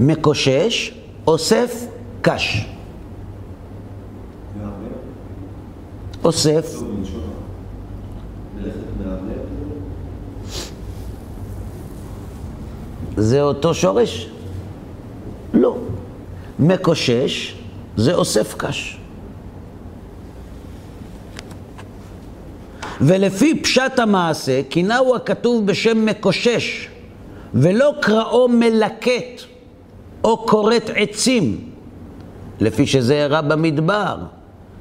מקושש, 0.00 0.92
אוסף, 1.26 1.86
קש. 2.22 2.66
אוסף, 6.24 6.82
זה 13.16 13.42
אותו 13.42 13.74
שורש? 13.74 14.28
לא. 15.54 15.76
מקושש 16.58 17.54
זה 17.96 18.14
אוסף 18.14 18.54
קש. 18.58 18.98
ולפי 23.00 23.62
פשט 23.62 23.98
המעשה, 23.98 24.60
כינהו 24.70 25.16
הכתוב 25.16 25.66
בשם 25.66 26.06
מקושש, 26.06 26.88
ולא 27.54 27.94
קראו 28.00 28.48
מלקט 28.48 29.42
או 30.24 30.46
כורת 30.46 30.90
עצים, 30.94 31.70
לפי 32.60 32.86
שזה 32.86 33.14
אירע 33.14 33.40
במדבר, 33.40 34.16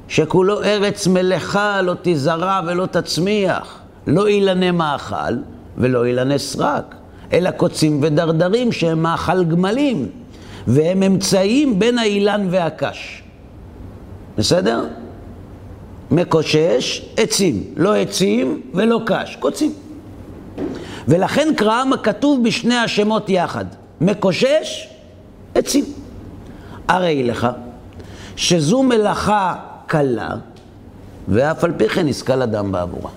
שכולו 0.08 0.64
ארץ 0.64 1.08
מלאכה 1.08 1.82
לא 1.82 1.94
תזרע 2.02 2.62
ולא 2.68 2.86
תצמיח, 2.86 3.80
לא 4.08 4.28
אילני 4.28 4.72
מאכל 4.72 5.36
ולא 5.78 6.06
אילני 6.06 6.40
סרק, 6.40 6.96
אלא 7.34 7.52
קוצים 7.52 8.00
ודרדרים 8.04 8.72
שהם 8.72 9.04
מאכל 9.04 9.44
גמלים, 9.44 10.08
והם 10.68 11.04
אמצעים 11.04 11.80
בין 11.80 11.98
האילן 11.98 12.48
והקש. 12.50 13.24
בסדר? 14.38 14.86
מקושש 16.12 17.06
עצים, 17.18 17.64
לא 17.76 17.96
עצים 17.96 18.62
ולא 18.74 19.00
קש, 19.06 19.36
קוצים. 19.40 19.74
ולכן 21.08 21.54
קראם 21.58 21.94
הכתוב 21.94 22.44
בשני 22.44 22.76
השמות 22.76 23.30
יחד, 23.30 23.66
מקושש, 24.02 24.88
עצים. 25.56 25.86
הרי 26.88 27.24
לך 27.24 27.48
שזו 28.36 28.84
מלאכה 28.84 29.56
קלה, 29.86 30.30
ואף 31.28 31.64
על 31.64 31.72
פי 31.78 31.90
כן 31.90 32.08
ישכל 32.08 32.42
אדם 32.42 32.72
בעבורה. 32.72 33.10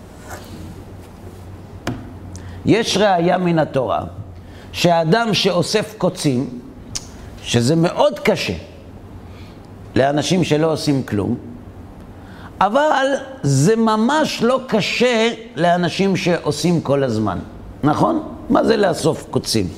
יש 2.68 2.96
ראיה 2.96 3.38
מן 3.38 3.58
התורה 3.58 4.02
שהאדם 4.72 5.34
שאוסף 5.34 5.94
קוצים, 5.98 6.48
שזה 7.42 7.76
מאוד 7.76 8.18
קשה 8.18 8.52
לאנשים 9.96 10.44
שלא 10.44 10.72
עושים 10.72 11.02
כלום, 11.02 11.36
אבל 12.60 13.06
זה 13.42 13.76
ממש 13.76 14.42
לא 14.42 14.60
קשה 14.66 15.30
לאנשים 15.56 16.16
שעושים 16.16 16.80
כל 16.80 17.04
הזמן, 17.04 17.38
נכון? 17.82 18.22
מה 18.50 18.64
זה 18.64 18.76
לאסוף 18.76 19.26
קוצים? 19.30 19.68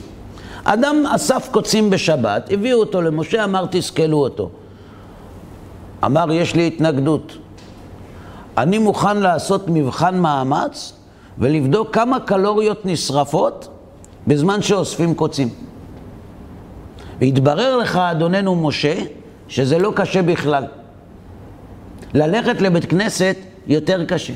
אדם 0.64 1.04
אסף 1.14 1.48
קוצים 1.50 1.90
בשבת, 1.90 2.48
הביאו 2.52 2.80
אותו 2.80 3.02
למשה, 3.02 3.44
אמר 3.44 3.66
תסכלו 3.70 4.18
אותו. 4.18 4.50
אמר, 6.04 6.32
יש 6.32 6.54
לי 6.54 6.66
התנגדות. 6.66 7.32
אני 8.58 8.78
מוכן 8.78 9.16
לעשות 9.16 9.64
מבחן 9.68 10.18
מאמץ 10.18 10.99
ולבדוק 11.40 11.94
כמה 11.94 12.20
קלוריות 12.20 12.86
נשרפות 12.86 13.68
בזמן 14.26 14.62
שאוספים 14.62 15.14
קוצים. 15.14 15.48
והתברר 17.20 17.76
לך, 17.76 17.96
אדוננו 17.96 18.56
משה, 18.56 18.94
שזה 19.48 19.78
לא 19.78 19.92
קשה 19.96 20.22
בכלל. 20.22 20.64
ללכת 22.14 22.60
לבית 22.60 22.84
כנסת 22.84 23.36
יותר 23.66 24.04
קשה. 24.04 24.32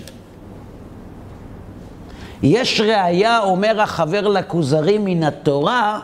יש 2.42 2.80
ראיה, 2.80 3.40
אומר 3.40 3.80
החבר 3.80 4.28
לכוזרי 4.28 4.98
מן 4.98 5.22
התורה, 5.22 6.00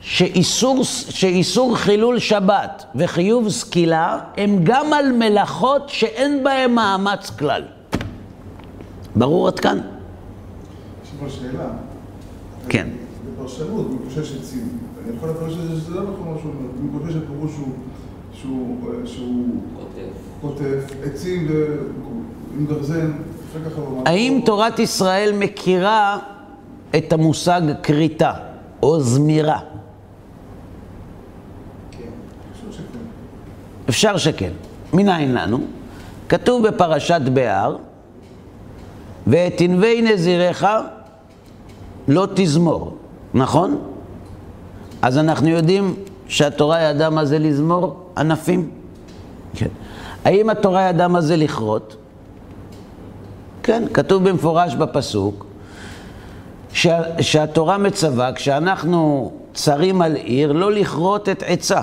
שאיסור, 0.00 0.84
שאיסור 0.84 1.76
חילול 1.76 2.18
שבת 2.18 2.84
וחיוב 2.94 3.48
סקילה 3.48 4.18
הם 4.36 4.60
גם 4.62 4.92
על 4.92 5.12
מלאכות 5.12 5.88
שאין 5.88 6.44
בהן 6.44 6.74
מאמץ 6.74 7.30
כלל. 7.30 7.62
ברור 9.16 9.48
עד 9.48 9.60
כאן? 9.60 9.97
פה 11.20 11.28
שאלה. 11.28 11.68
כן. 12.68 12.88
בפרשנות, 13.34 13.86
מקושש 13.90 14.36
עצים. 14.36 14.68
אני 15.04 15.16
יכול 15.16 15.30
לפרש 15.30 15.52
את 15.52 15.68
זה 15.70 15.80
שזה 15.80 15.94
לא 15.94 16.02
נכון 16.02 16.34
מה 16.34 16.38
שהוא 16.40 16.52
אומר. 16.52 16.68
הוא 17.40 17.48
שהוא, 18.32 18.76
אה, 18.86 19.06
שהוא 19.06 19.62
כותב. 19.76 20.08
חוטף 20.40 20.94
עצים 21.04 21.48
עם 22.58 22.66
גרזן, 22.66 23.12
אחר 23.50 23.70
כך 23.70 23.76
הוא. 23.76 24.02
האם 24.06 24.40
תורת 24.44 24.78
ישראל 24.78 25.32
מכירה 25.38 26.18
את 26.96 27.12
המושג 27.12 27.60
כריתה 27.82 28.32
או 28.82 29.00
זמירה? 29.00 29.58
כן. 31.90 32.08
אפשר 33.88 34.16
שכן. 34.16 34.52
מנין 34.92 35.34
לנו? 35.34 35.58
כתוב 36.28 36.68
בפרשת 36.68 37.20
בהר, 37.32 37.76
ואת 39.26 39.60
ענבי 39.60 40.02
נזיריך 40.02 40.66
לא 42.08 42.28
תזמור, 42.34 42.96
נכון? 43.34 43.78
אז 45.02 45.18
אנחנו 45.18 45.48
יודעים 45.48 45.94
שהתורה 46.28 46.82
ידעה 46.82 47.10
מה 47.10 47.24
זה 47.24 47.38
לזמור 47.38 48.10
ענפים. 48.16 48.70
כן. 49.54 49.68
האם 50.24 50.50
התורה 50.50 50.82
ידעה 50.82 51.08
מה 51.08 51.20
זה 51.20 51.36
לכרות? 51.36 51.96
כן, 53.62 53.82
כתוב 53.94 54.28
במפורש 54.28 54.74
בפסוק 54.74 55.46
שה, 56.72 57.22
שהתורה 57.22 57.78
מצווה, 57.78 58.32
כשאנחנו 58.32 59.32
צרים 59.54 60.02
על 60.02 60.14
עיר, 60.16 60.52
לא 60.52 60.72
לכרות 60.72 61.28
את 61.28 61.42
עצה. 61.46 61.80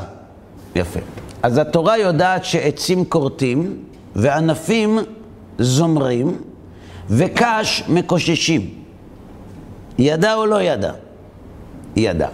יפה. 0.76 1.00
אז 1.44 1.58
התורה 1.58 1.98
יודעת 1.98 2.46
שעצים 2.46 3.06
כורתים 3.06 3.78
וענפים 4.16 5.00
זומרים 5.60 6.38
וקש 7.10 7.84
מקוששים. 7.90 8.85
ידע 10.00 10.34
או 10.34 10.46
לא 10.46 10.62
ידע? 10.62 10.92
ידע. 11.96 12.28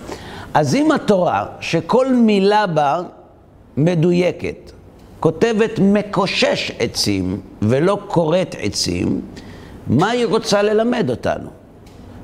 אז 0.54 0.76
אם 0.76 0.91
התורה, 0.91 1.45
שכל 1.60 2.13
מילה 2.13 2.67
בה 2.67 3.02
מדויקת, 3.78 4.71
כותבת 5.19 5.80
מקושש 5.80 6.71
עצים 6.80 7.41
ולא 7.62 8.00
כורת 8.08 8.56
עצים, 8.60 9.21
מה 9.88 10.10
היא 10.10 10.26
רוצה 10.26 10.62
ללמד 10.62 11.10
אותנו? 11.10 11.50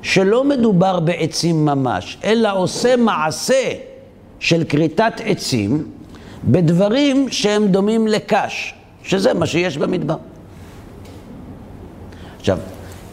שלא 0.02 0.44
מדובר 0.44 1.00
בעצים 1.00 1.64
ממש, 1.64 2.18
אלא 2.24 2.58
עושה 2.58 2.96
מעשה 2.96 3.72
של 4.40 4.64
כריתת 4.68 5.12
עצים 5.24 5.86
בדברים 6.44 7.28
שהם 7.28 7.68
דומים 7.68 8.06
לקש, 8.06 8.74
שזה 9.02 9.34
מה 9.34 9.46
שיש 9.46 9.78
במדבר. 9.78 10.16
עכשיו, 12.40 12.58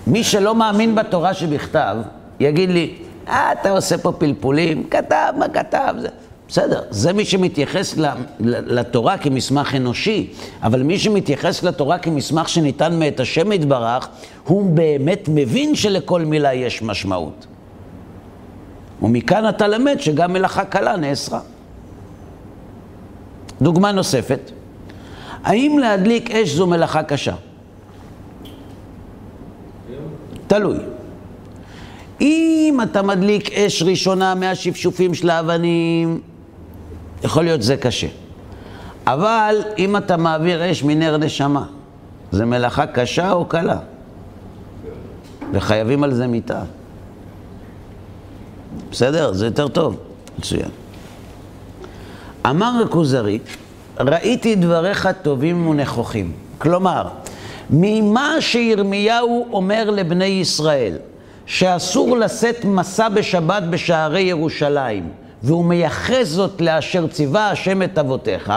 מי 0.08 0.24
שלא 0.24 0.56
מאמין 0.56 0.96
בתורה 0.96 1.34
שבכתב, 1.34 1.98
יגיד 2.40 2.70
לי, 2.70 2.94
אה, 3.28 3.52
אתה 3.52 3.72
עושה 3.72 3.98
פה 3.98 4.12
פלפולים, 4.12 4.84
כתב, 4.90 5.34
מה 5.38 5.50
כתב? 5.50 5.96
זה... 6.00 6.08
בסדר, 6.48 6.82
זה 6.90 7.14
מי 7.14 7.26
שמתייחס 7.26 7.96
לתורה 8.40 9.18
כמסמך 9.18 9.76
אנושי, 9.76 10.34
אבל 10.64 10.84
מי 10.84 11.00
שמתייחס 11.00 11.64
לתורה 11.64 11.98
כמסמך 11.98 12.50
שניתן 12.50 13.00
מאת 13.00 13.20
השם 13.20 13.52
יתברך, 13.52 14.08
הוא 14.44 14.66
באמת 14.66 15.30
מבין 15.34 15.76
שלכל 15.76 16.22
מילה 16.22 16.54
יש 16.54 16.82
משמעות. 16.82 17.48
ומכאן 19.02 19.50
אתה 19.50 19.68
למד 19.68 20.00
שגם 20.00 20.34
מלאכה 20.34 20.66
קלה 20.66 20.96
נאסרה. 20.98 21.40
דוגמה 23.62 23.92
נוספת, 23.92 24.52
האם 25.44 25.78
להדליק 25.82 26.32
אש 26.32 26.50
זו 26.50 26.68
מלאכה 26.68 27.04
קשה? 27.04 27.36
תלוי. 30.48 30.78
אם 32.22 32.80
אתה 32.84 33.02
מדליק 33.02 33.52
אש 33.52 33.84
ראשונה 33.84 34.36
מהשפשופים 34.36 35.14
של 35.14 35.30
האבנים, 35.30 36.22
יכול 37.24 37.44
להיות 37.44 37.62
זה 37.62 37.78
קשה. 37.78 38.08
אבל 39.08 39.56
אם 39.78 39.98
אתה 39.98 40.18
מעביר 40.18 40.72
אש 40.72 40.84
מנר 40.84 41.18
נשמה, 41.18 41.66
זה 42.32 42.46
מלאכה 42.46 42.86
קשה 42.86 43.32
או 43.32 43.46
קלה? 43.46 43.78
וחייבים 45.54 46.04
על 46.04 46.14
זה 46.14 46.28
מיטה. 46.28 46.64
בסדר? 48.92 49.34
זה 49.34 49.46
יותר 49.46 49.68
טוב. 49.68 49.98
מצוין. 50.40 50.70
אמר 52.50 52.72
הכוזרי, 52.86 53.40
ראיתי 54.00 54.56
דבריך 54.56 55.10
טובים 55.22 55.68
ונכוחים. 55.68 56.32
כלומר, 56.58 57.08
ממה 57.70 58.36
שירמיהו 58.40 59.48
אומר 59.52 59.90
לבני 59.90 60.26
ישראל, 60.26 60.98
שאסור 61.46 62.18
לשאת 62.18 62.66
מסע 62.66 63.10
בשבת 63.10 63.64
בשערי 63.64 64.22
ירושלים, 64.22 65.10
והוא 65.44 65.66
מייחס 65.66 66.28
זאת 66.28 66.62
לאשר 66.62 67.08
ציווה 67.08 67.50
השם 67.50 67.84
את 67.84 67.98
אבותיך, 67.98 68.54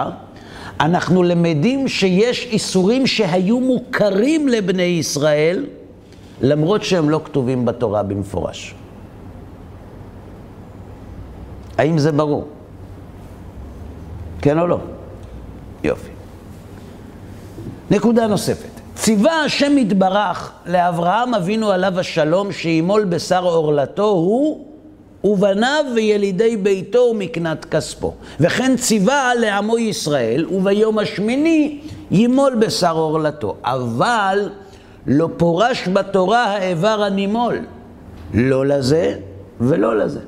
אנחנו 0.81 1.23
למדים 1.23 1.89
שיש 1.89 2.47
איסורים 2.47 3.07
שהיו 3.07 3.61
מוכרים 3.61 4.49
לבני 4.49 4.83
ישראל, 4.83 5.67
למרות 6.41 6.83
שהם 6.85 7.11
לא 7.11 7.21
כתובים 7.25 7.65
בתורה 7.65 8.03
במפורש. 8.03 8.75
האם 11.79 11.99
זה 11.99 12.13
ברור? 12.13 12.49
כן 14.43 14.59
או 14.59 14.67
לא? 14.67 14.79
יופי. 15.85 16.11
נקודה 17.91 18.27
נוספת. 18.27 18.68
ציווה 18.99 19.45
השם 19.45 19.79
יתברך 19.79 20.53
לאברהם 20.67 21.35
אבינו 21.35 21.71
עליו 21.71 22.01
השלום 22.01 22.53
שימול 22.53 23.05
בשר 23.05 23.45
עורלתו 23.45 24.05
הוא 24.05 24.67
ובניו 25.25 25.85
וילידי 25.95 26.57
ביתו 26.57 26.99
ומקנת 26.99 27.65
כספו. 27.65 28.15
וכן 28.41 28.77
ציווה 28.77 29.35
לעמו 29.35 29.79
ישראל 29.79 30.47
וביום 30.51 30.99
השמיני 30.99 31.81
ימול 32.11 32.55
בשר 32.55 32.97
עורלתו. 32.97 33.57
אבל 33.65 34.51
לא 35.07 35.29
פורש 35.37 35.89
בתורה 35.89 36.45
האיבר 36.45 37.03
הנימול. 37.03 37.59
לא 38.35 38.67
לזה 38.67 39.15
ולא 39.61 39.99
לזה. 39.99 40.21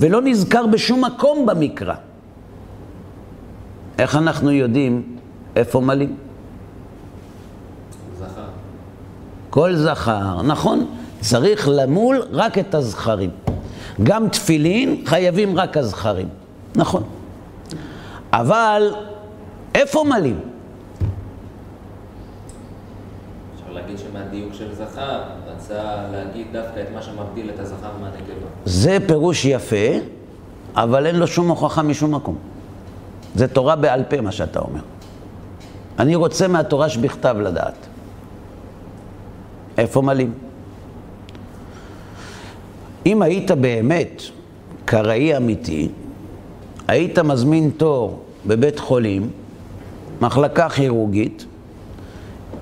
ולא 0.00 0.20
נזכר 0.22 0.66
בשום 0.66 1.04
מקום 1.04 1.46
במקרא. 1.46 1.94
איך 3.98 4.16
אנחנו 4.16 4.50
יודעים 4.50 5.16
איפה 5.56 5.80
מלים? 5.80 6.16
זכר. 8.18 8.48
כל 9.56 9.76
זכר, 9.76 10.42
נכון, 10.42 10.86
צריך 11.20 11.68
למול 11.72 12.22
רק 12.32 12.58
את 12.58 12.74
הזכרים. 12.74 13.30
גם 14.02 14.28
תפילין 14.28 15.02
חייבים 15.06 15.58
רק 15.58 15.76
הזכרים, 15.76 16.28
נכון. 16.74 17.02
אבל 18.32 18.94
איפה 19.74 20.04
מלים? 20.04 20.40
אפשר 23.54 23.72
להגיד 23.72 23.98
שמהדיוק 23.98 24.54
של 24.54 24.74
זכר, 24.74 25.22
רצה 25.46 25.82
להגיד 26.12 26.46
דווקא 26.52 26.80
את 26.80 26.94
מה 26.94 27.02
שמבדיל 27.02 27.50
את 27.54 27.60
הזכר 27.60 27.90
מהנקבה. 28.00 28.46
זה 28.64 28.98
פירוש 29.06 29.44
יפה, 29.44 29.86
אבל 30.74 31.06
אין 31.06 31.16
לו 31.16 31.26
שום 31.26 31.48
הוכחה 31.48 31.82
משום 31.82 32.14
מקום. 32.14 32.36
זה 33.34 33.48
תורה 33.48 33.76
בעל 33.76 34.02
פה, 34.08 34.20
מה 34.20 34.32
שאתה 34.32 34.60
אומר. 34.60 34.80
אני 35.98 36.14
רוצה 36.14 36.48
מהתורה 36.48 36.88
שבכתב 36.88 37.36
לדעת. 37.40 37.86
איפה 39.78 40.02
מלים? 40.02 40.32
אם 43.06 43.22
היית 43.22 43.50
באמת 43.50 44.22
קראי 44.84 45.36
אמיתי, 45.36 45.88
היית 46.88 47.18
מזמין 47.18 47.70
תור 47.76 48.22
בבית 48.46 48.78
חולים, 48.78 49.30
מחלקה 50.20 50.68
כירורגית, 50.68 51.44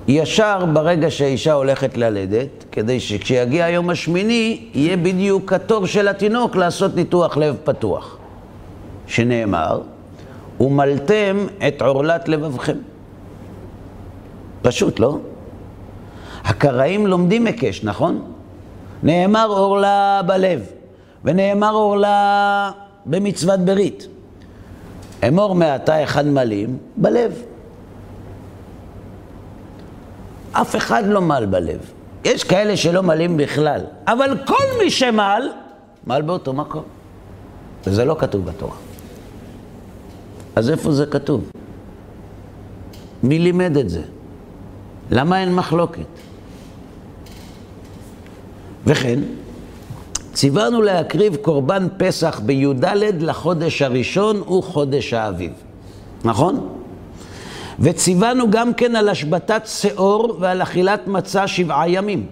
ישר 0.07 0.65
ברגע 0.73 1.11
שהאישה 1.11 1.53
הולכת 1.53 1.97
ללדת, 1.97 2.65
כדי 2.71 2.99
שכשיגיע 2.99 3.65
היום 3.65 3.89
השמיני, 3.89 4.61
יהיה 4.73 4.97
בדיוק 4.97 5.53
התור 5.53 5.85
של 5.85 6.07
התינוק 6.07 6.55
לעשות 6.55 6.95
ניתוח 6.95 7.37
לב 7.37 7.55
פתוח. 7.63 8.17
שנאמר, 9.07 9.81
ומלתם 10.59 11.47
את 11.67 11.81
עורלת 11.81 12.29
לבבכם. 12.29 12.77
פשוט, 14.61 14.99
לא? 14.99 15.17
הקראים 16.45 17.07
לומדים 17.07 17.47
היקש, 17.47 17.83
נכון? 17.83 18.31
נאמר 19.03 19.47
עורלה 19.47 20.21
בלב, 20.25 20.65
ונאמר 21.23 21.73
עורלה 21.73 22.71
במצוות 23.05 23.59
ברית. 23.59 24.07
אמור 25.27 25.55
מעתה 25.55 26.03
אחד 26.03 26.25
מלים 26.25 26.77
בלב. 26.97 27.41
אף 30.51 30.75
אחד 30.75 31.03
לא 31.05 31.21
מל 31.21 31.45
בלב. 31.45 31.79
יש 32.23 32.43
כאלה 32.43 32.77
שלא 32.77 33.03
מלים 33.03 33.37
בכלל, 33.37 33.81
אבל 34.07 34.37
כל 34.45 34.63
מי 34.83 34.89
שמל, 34.89 35.49
מל 36.07 36.21
באותו 36.21 36.53
מקום. 36.53 36.83
וזה 37.87 38.05
לא 38.05 38.15
כתוב 38.19 38.45
בתורה. 38.45 38.75
אז 40.55 40.69
איפה 40.69 40.91
זה 40.91 41.05
כתוב? 41.05 41.51
מי 43.23 43.39
לימד 43.39 43.77
את 43.77 43.89
זה? 43.89 44.01
למה 45.11 45.41
אין 45.41 45.55
מחלוקת? 45.55 46.24
וכן, 48.85 49.19
ציוונו 50.33 50.81
להקריב 50.81 51.35
קורבן 51.35 51.87
פסח 51.97 52.39
בי"ד 52.45 52.85
לחודש 53.19 53.81
הראשון 53.81 54.41
וחודש 54.41 55.13
האביב, 55.13 55.51
נכון? 56.23 56.69
וציוונו 57.79 58.51
גם 58.51 58.73
כן 58.73 58.95
על 58.95 59.09
השבתת 59.09 59.61
שאור 59.65 60.37
ועל 60.39 60.61
אכילת 60.61 61.07
מצה 61.07 61.47
שבעה 61.47 61.89
ימים. 61.89 62.25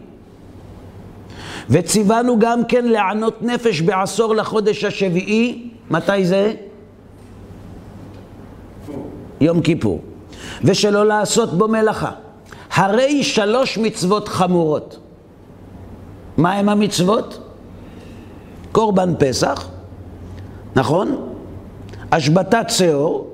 וציוונו 1.69 2.39
גם 2.39 2.65
כן 2.65 2.85
לענות 2.85 3.41
נפש 3.41 3.81
בעשור 3.81 4.35
לחודש 4.35 4.83
השביעי, 4.83 5.69
מתי 5.91 6.25
זה? 6.25 6.53
יום 9.41 9.61
כיפור. 9.61 10.01
ושלא 10.63 11.05
לעשות 11.05 11.53
בו 11.53 11.67
מלאכה. 11.67 12.11
הרי 12.73 13.23
שלוש 13.23 13.77
מצוות 13.77 14.27
חמורות. 14.27 15.02
מה 16.37 16.53
הם 16.53 16.69
המצוות? 16.69 17.39
קורבן 18.71 19.13
פסח, 19.19 19.67
נכון? 20.75 21.15
השבתת 22.11 22.65
שאור 22.69 23.29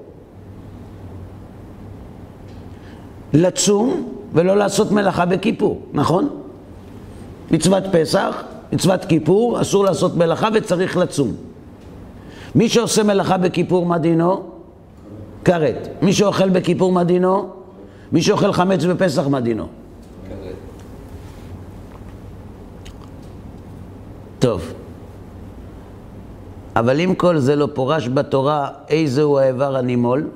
לצום 3.34 4.10
ולא 4.34 4.58
לעשות 4.58 4.92
מלאכה 4.92 5.26
בכיפור, 5.26 5.82
נכון? 5.94 6.30
מצוות 7.52 7.84
פסח, 7.92 8.44
מצוות 8.74 9.06
כיפור, 9.06 9.62
אסור 9.62 9.84
לעשות 9.84 10.16
מלאכה 10.16 10.50
וצריך 10.54 10.98
לצום. 10.98 11.32
מי 12.56 12.70
שעושה 12.70 13.04
מלאכה 13.04 13.38
בכיפור, 13.38 13.86
מה 13.86 13.98
דינו? 13.98 14.44
כרת. 15.46 15.88
מי 16.02 16.14
שאוכל 16.14 16.50
בכיפור, 16.50 16.92
מה 16.92 17.04
דינו? 17.04 17.50
מי 18.12 18.22
שאוכל 18.22 18.54
חמץ 18.54 18.84
בפסח, 18.84 19.28
מה 19.28 19.40
דינו? 19.40 19.68
טוב. 24.40 24.74
אבל 26.76 27.02
אם 27.02 27.16
כל 27.16 27.38
זה 27.38 27.56
לא 27.56 27.68
פורש 27.74 28.08
בתורה, 28.08 28.70
איזהו 28.90 29.40
האיבר 29.40 29.76
הנימול? 29.76 30.28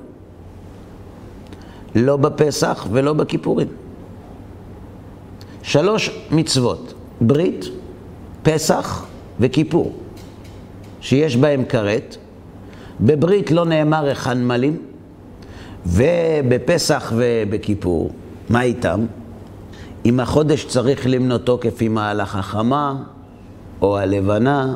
לא 1.94 2.16
בפסח 2.16 2.86
ולא 2.92 3.12
בכיפורים. 3.12 3.68
שלוש 5.62 6.10
מצוות, 6.30 6.94
ברית, 7.20 7.64
פסח 8.42 9.06
וכיפור, 9.40 9.92
שיש 11.00 11.36
בהם 11.36 11.64
כרת. 11.64 12.16
בברית 13.00 13.50
לא 13.50 13.64
נאמר 13.64 14.04
היכן 14.04 14.44
מלים, 14.44 14.82
ובפסח 15.86 17.12
ובכיפור, 17.16 18.10
מה 18.48 18.62
איתם? 18.62 19.06
אם 20.04 20.20
החודש 20.20 20.64
צריך 20.64 21.06
למנותו 21.06 21.58
כפי 21.60 21.88
מהלך 21.88 22.36
החמה 22.36 23.02
או 23.84 23.98
הלבנה, 23.98 24.74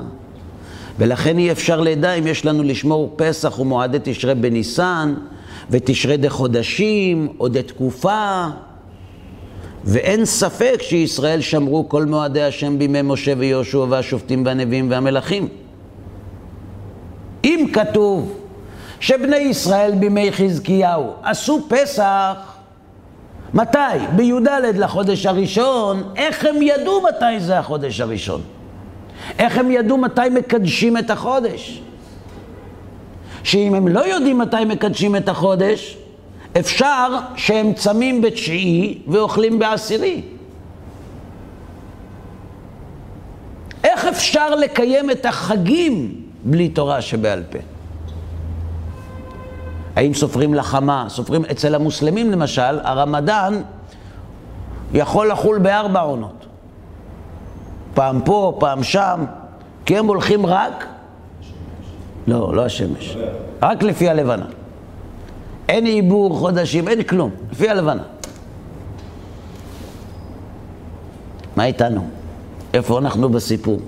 ולכן 0.98 1.38
אי 1.38 1.52
אפשר 1.52 1.80
לדע 1.80 2.12
אם 2.12 2.26
יש 2.26 2.44
לנו 2.44 2.62
לשמור 2.62 3.12
פסח 3.16 3.58
ומועדי 3.58 3.98
תשרי 4.02 4.34
בניסן, 4.34 5.14
ותשרי 5.70 6.16
דחודשים, 6.16 7.28
או 7.40 7.48
דתקופה, 7.48 8.46
ואין 9.84 10.24
ספק 10.24 10.76
שישראל 10.80 11.40
שמרו 11.40 11.88
כל 11.88 12.04
מועדי 12.04 12.42
השם 12.42 12.78
בימי 12.78 13.02
משה 13.02 13.32
ויהושע 13.38 13.78
והשופטים 13.88 14.46
והנביאים 14.46 14.90
והמלכים. 14.90 15.48
אם 17.44 17.66
כתוב 17.72 18.40
שבני 19.00 19.36
ישראל 19.36 19.92
בימי 19.94 20.32
חזקיהו 20.32 21.12
עשו 21.22 21.66
פסח, 21.68 22.34
מתי? 23.54 23.78
בי"ד 24.16 24.48
לחודש 24.74 25.26
הראשון, 25.26 26.02
איך 26.16 26.44
הם 26.44 26.62
ידעו 26.62 27.02
מתי 27.02 27.40
זה 27.40 27.58
החודש 27.58 28.00
הראשון? 28.00 28.57
איך 29.38 29.58
הם 29.58 29.70
ידעו 29.70 29.98
מתי 29.98 30.20
מקדשים 30.34 30.96
את 30.96 31.10
החודש? 31.10 31.82
שאם 33.42 33.74
הם 33.74 33.88
לא 33.88 34.00
יודעים 34.00 34.38
מתי 34.38 34.64
מקדשים 34.66 35.16
את 35.16 35.28
החודש, 35.28 35.96
אפשר 36.58 37.18
שהם 37.36 37.72
צמים 37.72 38.22
בתשיעי 38.22 39.02
ואוכלים 39.08 39.58
בעשירי. 39.58 40.22
איך 43.84 44.04
אפשר 44.04 44.54
לקיים 44.54 45.10
את 45.10 45.26
החגים 45.26 46.22
בלי 46.44 46.68
תורה 46.68 47.02
שבעל 47.02 47.42
פה? 47.50 47.58
האם 49.96 50.14
סופרים 50.14 50.54
לחמה? 50.54 51.06
סופרים, 51.08 51.44
אצל 51.44 51.74
המוסלמים 51.74 52.30
למשל, 52.30 52.80
הרמדאן 52.82 53.62
יכול 54.94 55.30
לחול 55.30 55.58
בארבע 55.58 56.00
עונות. 56.00 56.37
פעם 57.98 58.20
פה, 58.24 58.56
פעם 58.60 58.82
שם, 58.82 59.24
כי 59.84 59.98
הם 59.98 60.06
הולכים 60.06 60.46
רק... 60.46 60.86
לא, 62.26 62.54
לא 62.54 62.64
השמש. 62.64 63.16
רק 63.62 63.82
לפי 63.82 64.08
הלבנה. 64.08 64.46
אין 65.68 65.86
עיבור 65.86 66.38
חודשים, 66.38 66.88
אין 66.88 67.02
כלום, 67.02 67.30
לפי 67.52 67.68
הלבנה. 67.68 68.02
מה 71.56 71.64
איתנו? 71.64 72.08
איפה 72.74 72.98
אנחנו 72.98 73.28
בסיפור? 73.28 73.80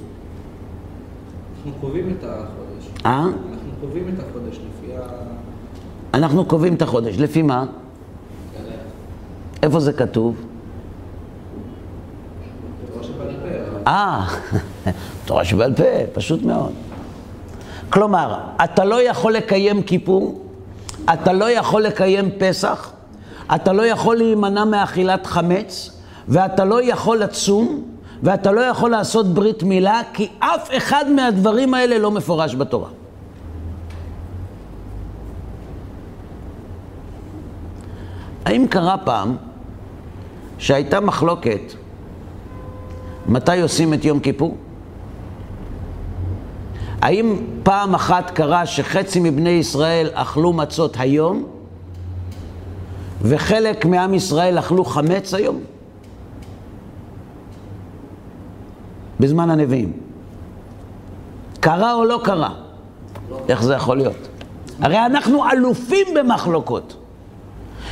אנחנו 1.56 1.72
קובעים 1.80 2.14
את 2.18 2.24
החודש. 2.24 2.88
אה? 3.06 3.24
אנחנו 3.24 3.34
קובעים 3.80 4.04
את 4.14 4.20
החודש 4.20 4.56
לפי 4.56 4.96
ה... 4.96 5.00
אנחנו 6.14 6.44
קובעים 6.44 6.74
את 6.74 6.82
החודש, 6.82 7.18
לפי 7.18 7.42
מה? 7.42 7.64
איפה 9.62 9.80
זה 9.80 9.92
כתוב? 9.92 10.36
תורה 12.92 13.04
שבעל 13.04 13.34
פה. 13.74 13.79
אה, 13.90 14.26
תורה 15.26 15.44
שבעל 15.44 15.74
פה, 15.74 15.82
פשוט 16.12 16.42
מאוד. 16.42 16.72
כלומר, 17.90 18.38
אתה 18.64 18.84
לא 18.84 19.02
יכול 19.02 19.32
לקיים 19.32 19.82
כיפור, 19.82 20.44
אתה 21.12 21.32
לא 21.32 21.50
יכול 21.50 21.82
לקיים 21.82 22.30
פסח, 22.38 22.92
אתה 23.54 23.72
לא 23.72 23.86
יכול 23.86 24.16
להימנע 24.16 24.64
מאכילת 24.64 25.26
חמץ, 25.26 26.00
ואתה 26.28 26.64
לא 26.64 26.82
יכול 26.82 27.18
לצום, 27.18 27.82
ואתה 28.22 28.52
לא 28.52 28.60
יכול 28.60 28.90
לעשות 28.90 29.34
ברית 29.34 29.62
מילה, 29.62 30.00
כי 30.12 30.28
אף 30.38 30.70
אחד 30.76 31.04
מהדברים 31.10 31.74
האלה 31.74 31.98
לא 31.98 32.10
מפורש 32.10 32.54
בתורה. 32.54 32.88
האם 38.44 38.66
קרה 38.70 38.98
פעם 38.98 39.36
שהייתה 40.58 41.00
מחלוקת 41.00 41.72
מתי 43.26 43.60
עושים 43.60 43.94
את 43.94 44.04
יום 44.04 44.20
כיפור? 44.20 44.56
האם 47.02 47.36
פעם 47.62 47.94
אחת 47.94 48.30
קרה 48.30 48.66
שחצי 48.66 49.20
מבני 49.20 49.50
ישראל 49.50 50.10
אכלו 50.12 50.52
מצות 50.52 50.96
היום 50.98 51.44
וחלק 53.22 53.84
מעם 53.84 54.14
ישראל 54.14 54.58
אכלו 54.58 54.84
חמץ 54.84 55.34
היום? 55.34 55.60
בזמן 59.20 59.50
הנביאים. 59.50 59.92
קרה 61.60 61.94
או 61.94 62.04
לא 62.04 62.20
קרה? 62.24 62.54
איך 63.48 63.62
זה 63.62 63.74
יכול 63.74 63.96
להיות? 63.96 64.28
הרי 64.80 65.06
אנחנו 65.06 65.50
אלופים 65.50 66.06
במחלוקות. 66.14 66.96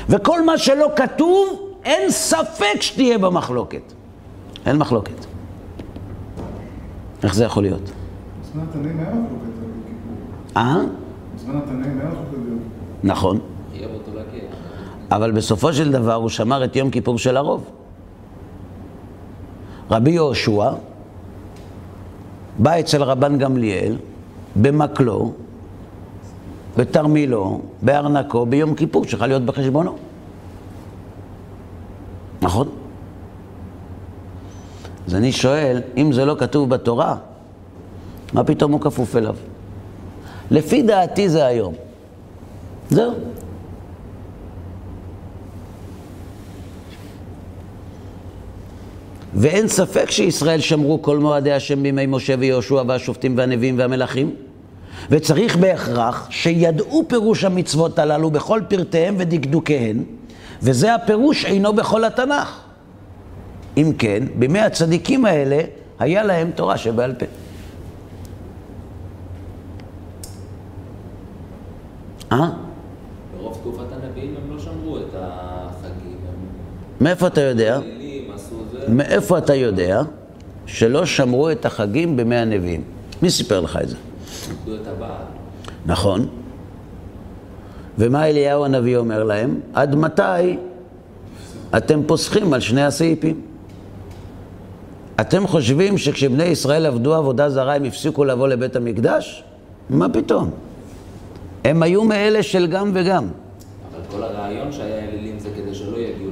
וכל 0.08 0.44
מה 0.44 0.58
שלא 0.58 0.88
כתוב, 0.96 1.60
אין 1.84 2.10
ספק 2.10 2.80
שתהיה 2.82 3.18
במחלוקת. 3.18 3.92
אין 4.66 4.76
מחלוקת. 4.76 5.26
איך 7.22 7.34
זה 7.34 7.44
יכול 7.44 7.62
להיות? 7.62 7.90
בזמן 8.42 8.62
התנאים 8.70 8.98
היה 8.98 9.08
מחלוקת 9.08 9.58
על 9.58 9.64
יום 9.64 9.82
כיפור. 9.86 10.56
אה? 10.56 10.76
בזמן 11.34 11.56
התנאים 11.56 12.00
היה 12.00 12.08
מחלוקת 12.08 12.34
על 12.34 12.48
יום 12.48 12.58
כיפור. 12.58 13.10
נכון. 13.10 13.40
אבל 15.10 15.32
בסופו 15.32 15.72
של 15.72 15.92
דבר 15.92 16.14
הוא 16.14 16.28
שמר 16.28 16.64
את 16.64 16.76
יום 16.76 16.90
כיפור 16.90 17.18
של 17.18 17.36
הרוב. 17.36 17.70
רבי 19.90 20.10
יהושע 20.10 20.70
בא 22.58 22.80
אצל 22.80 23.02
רבן 23.02 23.38
גמליאל 23.38 23.96
במקלו, 24.56 25.32
בתרמילו, 26.76 27.60
בארנקו, 27.82 28.46
ביום 28.46 28.74
כיפור, 28.74 29.04
שצריכה 29.04 29.26
להיות 29.26 29.42
בחשבונו. 29.42 29.96
נכון? 32.42 32.68
אז 35.08 35.14
אני 35.14 35.32
שואל, 35.32 35.80
אם 35.96 36.12
זה 36.12 36.24
לא 36.24 36.36
כתוב 36.38 36.70
בתורה, 36.70 37.16
מה 38.32 38.44
פתאום 38.44 38.72
הוא 38.72 38.80
כפוף 38.80 39.16
אליו? 39.16 39.36
לפי 40.50 40.82
דעתי 40.82 41.28
זה 41.28 41.46
היום. 41.46 41.74
זהו. 42.90 43.12
ואין 49.34 49.68
ספק 49.68 50.10
שישראל 50.10 50.60
שמרו 50.60 51.02
כל 51.02 51.18
מועדי 51.18 51.52
השם 51.52 51.82
בימי 51.82 52.06
משה 52.06 52.34
ויהושע 52.38 52.82
והשופטים 52.86 53.38
והנביאים 53.38 53.78
והמלכים. 53.78 54.34
וצריך 55.10 55.56
בהכרח 55.56 56.26
שידעו 56.30 57.04
פירוש 57.08 57.44
המצוות 57.44 57.98
הללו 57.98 58.30
בכל 58.30 58.60
פרטיהם 58.68 59.14
ודקדוקיהן, 59.18 60.04
וזה 60.62 60.94
הפירוש 60.94 61.44
אינו 61.44 61.72
בכל 61.72 62.04
התנ"ך. 62.04 62.67
אם 63.78 63.92
כן, 63.98 64.22
בימי 64.38 64.60
הצדיקים 64.60 65.24
האלה 65.24 65.60
היה 65.98 66.22
להם 66.22 66.50
תורה 66.50 66.78
שבעל 66.78 67.14
פה. 67.14 67.26
אה? 72.32 72.50
ברוב 73.36 73.58
תקופת 73.60 73.92
הנביאים 73.92 74.34
הם 74.44 74.56
לא 74.56 74.58
שמרו 74.62 74.98
את 74.98 75.14
החגים. 75.14 76.16
מאיפה 77.00 77.26
אתה 77.26 77.40
יודע? 77.40 77.80
מאיפה 78.88 79.38
אתה 79.38 79.54
יודע 79.54 80.02
שלא 80.66 81.06
שמרו 81.06 81.50
את 81.50 81.64
החגים 81.64 82.16
בימי 82.16 82.36
הנביאים? 82.36 82.82
מי 83.22 83.30
סיפר 83.30 83.60
לך 83.60 83.78
את 83.82 83.88
זה? 83.88 83.96
נכון. 85.86 86.28
ומה 87.98 88.26
אליהו 88.26 88.64
הנביא 88.64 88.96
אומר 88.96 89.24
להם? 89.24 89.60
עד 89.72 89.94
מתי 89.94 90.56
אתם 91.76 92.00
פוסחים 92.06 92.52
על 92.52 92.60
שני 92.60 92.84
הסעיפים? 92.84 93.47
אתם 95.20 95.46
חושבים 95.46 95.98
שכשבני 95.98 96.44
ישראל 96.44 96.86
עבדו 96.86 97.14
עבודה 97.14 97.50
זרה 97.50 97.74
הם 97.74 97.84
הפסיקו 97.84 98.24
לבוא 98.24 98.48
לבית 98.48 98.76
המקדש? 98.76 99.44
מה 99.90 100.08
פתאום? 100.08 100.50
הם 101.64 101.82
היו 101.82 102.04
מאלה 102.04 102.42
של 102.42 102.66
גם 102.66 102.90
וגם. 102.94 103.26
אבל 103.94 104.02
כל 104.10 104.22
הרעיון 104.22 104.72
שהיה 104.72 105.08
אלילים 105.08 105.38
זה 105.38 105.48
כדי 105.56 105.74
שלא 105.74 105.96
יגיעו 105.96 106.30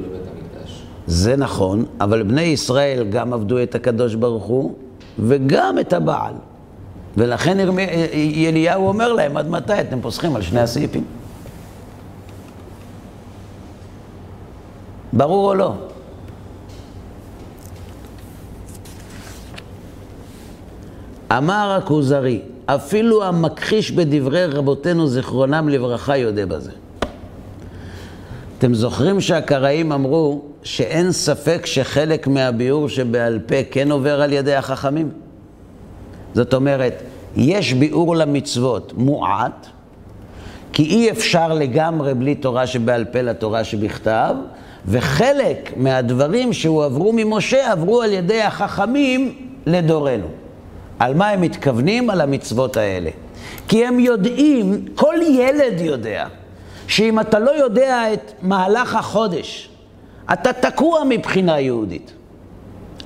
זה 1.07 1.37
נכון, 1.37 1.84
אבל 2.01 2.22
בני 2.22 2.43
ישראל 2.43 3.07
גם 3.11 3.32
עבדו 3.32 3.62
את 3.62 3.74
הקדוש 3.74 4.14
ברוך 4.14 4.45
הוא 4.45 4.74
וגם 5.18 5.78
את 5.78 5.93
הבעל. 5.93 6.34
ולכן 7.16 7.61
ירמי, 7.61 7.87
אליהו 8.49 8.89
אומר 8.89 9.12
להם, 9.12 9.37
עד 9.37 9.51
מתי 9.51 9.80
אתם 9.80 10.01
פוסחים 10.01 10.37
על 10.37 10.43
שני 10.43 10.61
הסעיפים? 10.61 11.05
ברור 15.12 15.49
או 15.49 15.55
לא? 15.55 15.72
אמר 21.33 21.79
הכוזרי, 21.79 22.41
אפילו 22.66 23.24
המכחיש 23.24 23.91
בדברי 23.91 24.47
רבותינו 24.47 25.07
זיכרונם 25.07 25.68
לברכה 25.68 26.16
יודה 26.16 26.47
בזה. 26.47 26.70
אתם 28.59 28.74
זוכרים 28.74 29.20
שהקראים 29.20 29.93
אמרו 29.93 30.43
שאין 30.62 31.12
ספק 31.12 31.66
שחלק 31.66 32.27
מהביאור 32.27 32.89
שבעל 32.89 33.39
פה 33.47 33.55
כן 33.70 33.91
עובר 33.91 34.22
על 34.22 34.33
ידי 34.33 34.55
החכמים? 34.55 35.11
זאת 36.35 36.55
אומרת, 36.55 37.03
יש 37.37 37.72
ביאור 37.72 38.16
למצוות 38.16 38.93
מועט, 38.97 39.66
כי 40.72 40.83
אי 40.83 41.11
אפשר 41.11 41.55
לגמרי 41.55 42.14
בלי 42.14 42.35
תורה 42.35 42.66
שבעל 42.66 43.05
פה 43.05 43.20
לתורה 43.20 43.64
שבכתב, 43.64 44.35
וחלק 44.87 45.72
מהדברים 45.77 46.53
שהועברו 46.53 47.12
ממשה 47.12 47.72
עברו 47.72 48.03
על 48.03 48.12
ידי 48.12 48.43
החכמים 48.43 49.35
לדורנו. 49.66 50.45
על 50.99 51.14
מה 51.14 51.28
הם 51.28 51.40
מתכוונים? 51.40 52.11
על 52.11 52.20
המצוות 52.20 52.76
האלה. 52.76 53.11
כי 53.68 53.86
הם 53.86 54.01
יודעים, 54.01 54.84
כל 54.94 55.14
ילד 55.28 55.80
יודע, 55.80 56.26
שאם 56.88 57.20
אתה 57.20 57.38
לא 57.38 57.51
יודע 57.51 58.12
את 58.12 58.32
מהלך 58.42 58.94
החודש, 58.94 59.68
אתה 60.32 60.53
תקוע 60.53 61.05
מבחינה 61.09 61.61
יהודית. 61.61 62.12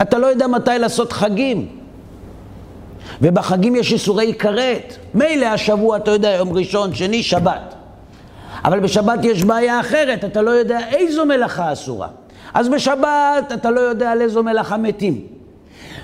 אתה 0.03 0.19
לא 0.19 0.27
יודע 0.27 0.47
מתי 0.47 0.79
לעשות 0.79 1.13
חגים. 1.13 1.69
ובחגים 3.23 3.77
יש 3.77 3.93
איסורי 3.93 4.35
כרת. 4.35 4.97
מילא 5.15 5.47
השבוע, 5.47 5.97
אתה 5.97 6.11
יודע, 6.11 6.31
יום 6.31 6.53
ראשון, 6.53 6.95
שני, 6.95 7.23
שבת. 7.23 7.75
אבל 8.65 8.81
בשבת 8.81 9.25
יש 9.25 9.45
בעיה 9.45 9.81
אחרת, 9.81 10.25
אתה 10.25 10.43
לא 10.43 10.51
יודע 10.51 10.79
איזו 10.89 11.25
מלאכה 11.25 11.73
אסורה. 11.73 12.09
אז 12.55 12.69
בשבת 12.69 13.53
אתה 13.55 13.71
לא 13.71 13.81
יודע 13.81 14.11
על 14.11 14.21
איזו 14.21 14.43
מלאכה 14.43 14.77
מתים. 14.77 15.40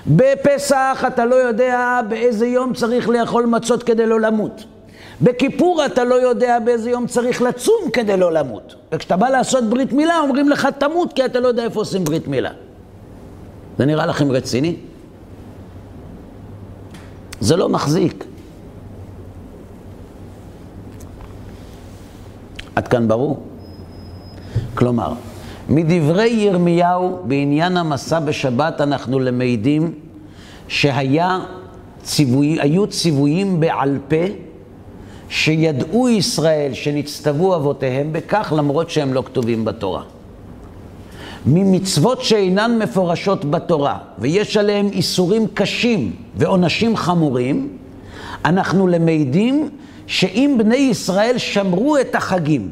בפסח 0.07 1.03
אתה 1.07 1.25
לא 1.25 1.35
יודע 1.35 1.99
באיזה 2.09 2.47
יום 2.47 2.73
צריך 2.73 3.09
לאכול 3.09 3.45
מצות 3.45 3.83
כדי 3.83 4.05
לא 4.05 4.19
למות. 4.19 4.63
בכיפור 5.21 5.85
אתה 5.85 6.03
לא 6.03 6.15
יודע 6.15 6.59
באיזה 6.59 6.89
יום 6.89 7.07
צריך 7.07 7.41
לצום 7.41 7.89
כדי 7.93 8.17
לא 8.17 8.31
למות. 8.31 8.75
וכשאתה 8.91 9.17
בא 9.17 9.29
לעשות 9.29 9.63
ברית 9.63 9.93
מילה 9.93 10.19
אומרים 10.19 10.49
לך 10.49 10.67
תמות 10.77 11.13
כי 11.13 11.25
אתה 11.25 11.39
לא 11.39 11.47
יודע 11.47 11.63
איפה 11.63 11.79
עושים 11.79 12.03
ברית 12.03 12.27
מילה. 12.27 12.51
זה 13.77 13.85
נראה 13.85 14.05
לכם 14.05 14.31
רציני? 14.31 14.75
זה 17.39 17.55
לא 17.55 17.69
מחזיק. 17.69 18.25
עד 22.75 22.87
כאן 22.87 23.07
ברור? 23.07 23.43
כלומר, 24.75 25.13
מדברי 25.69 26.29
ירמיהו 26.29 27.19
בעניין 27.23 27.77
המסע 27.77 28.19
בשבת 28.19 28.81
אנחנו 28.81 29.19
למדים 29.19 29.93
שהיה 30.67 31.39
ציווי, 32.03 32.57
ציוויים 32.89 33.59
בעל 33.59 33.97
פה 34.07 34.25
שידעו 35.29 36.09
ישראל 36.09 36.73
שנצטוו 36.73 37.55
אבותיהם 37.55 38.13
בכך 38.13 38.53
למרות 38.57 38.89
שהם 38.89 39.13
לא 39.13 39.23
כתובים 39.25 39.65
בתורה. 39.65 40.03
ממצוות 41.45 42.23
שאינן 42.23 42.79
מפורשות 42.79 43.45
בתורה 43.45 43.97
ויש 44.19 44.57
עליהם 44.57 44.87
איסורים 44.91 45.47
קשים 45.53 46.15
ועונשים 46.35 46.95
חמורים, 46.95 47.77
אנחנו 48.45 48.87
למדים 48.87 49.69
שאם 50.07 50.55
בני 50.57 50.75
ישראל 50.75 51.37
שמרו 51.37 51.97
את 51.97 52.15
החגים 52.15 52.69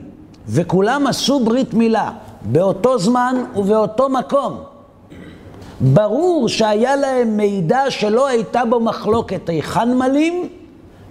וכולם 0.48 1.08
עשו 1.08 1.46
ברית 1.46 1.74
מילה 1.74 2.12
באותו 2.46 3.00
זמן 3.00 3.36
ובאותו 3.56 4.10
מקום, 4.10 4.64
ברור 5.82 6.50
שהיה 6.50 6.96
להם 6.96 7.38
מידע 7.38 7.84
שלא 7.90 8.28
הייתה 8.28 8.66
בו 8.70 8.80
מחלוקת 8.80 9.50
היכן 9.50 9.98
מלים 9.98 10.50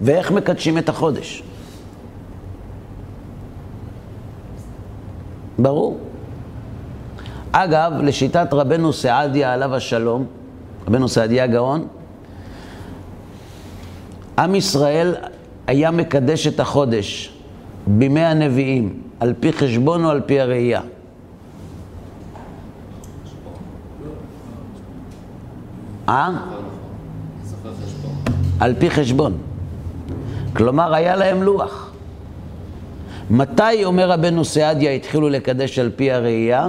ואיך 0.00 0.30
מקדשים 0.30 0.78
את 0.78 0.88
החודש. 0.88 1.42
ברור. 5.58 5.98
אגב, 7.52 7.92
לשיטת 8.02 8.48
רבנו 8.52 8.92
סעדיה 8.92 9.52
עליו 9.52 9.74
השלום, 9.74 10.26
רבנו 10.88 11.08
סעדיה 11.08 11.46
גאון, 11.46 11.86
עם 14.38 14.54
ישראל 14.54 15.14
היה 15.66 15.90
מקדש 15.90 16.46
את 16.46 16.60
החודש 16.60 17.32
בימי 17.86 18.20
הנביאים, 18.20 19.00
על 19.20 19.34
פי 19.40 19.52
חשבון 19.52 20.04
או 20.04 20.10
על 20.10 20.20
פי 20.20 20.40
הראייה? 20.40 20.80
אה? 26.08 26.30
על 28.60 28.74
פי 28.78 28.90
חשבון. 28.90 29.38
כלומר, 30.56 30.94
היה 30.94 31.16
להם 31.16 31.42
לוח. 31.42 31.90
מתי, 33.30 33.84
אומר 33.84 34.10
רבנו 34.10 34.44
סעדיה, 34.44 34.92
התחילו 34.92 35.28
לקדש 35.28 35.78
על 35.78 35.90
פי 35.96 36.12
הראייה? 36.12 36.68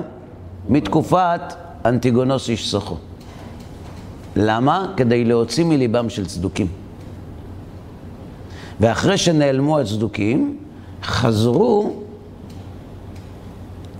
מתקופת 0.69 1.41
אנטיגונוס 1.86 2.49
איש 2.49 2.71
סוחו. 2.71 2.95
למה? 4.36 4.93
כדי 4.97 5.25
להוציא 5.25 5.65
מליבם 5.65 6.09
של 6.09 6.25
צדוקים. 6.25 6.67
ואחרי 8.79 9.17
שנעלמו 9.17 9.79
הצדוקים, 9.79 10.57
חזרו 11.03 11.93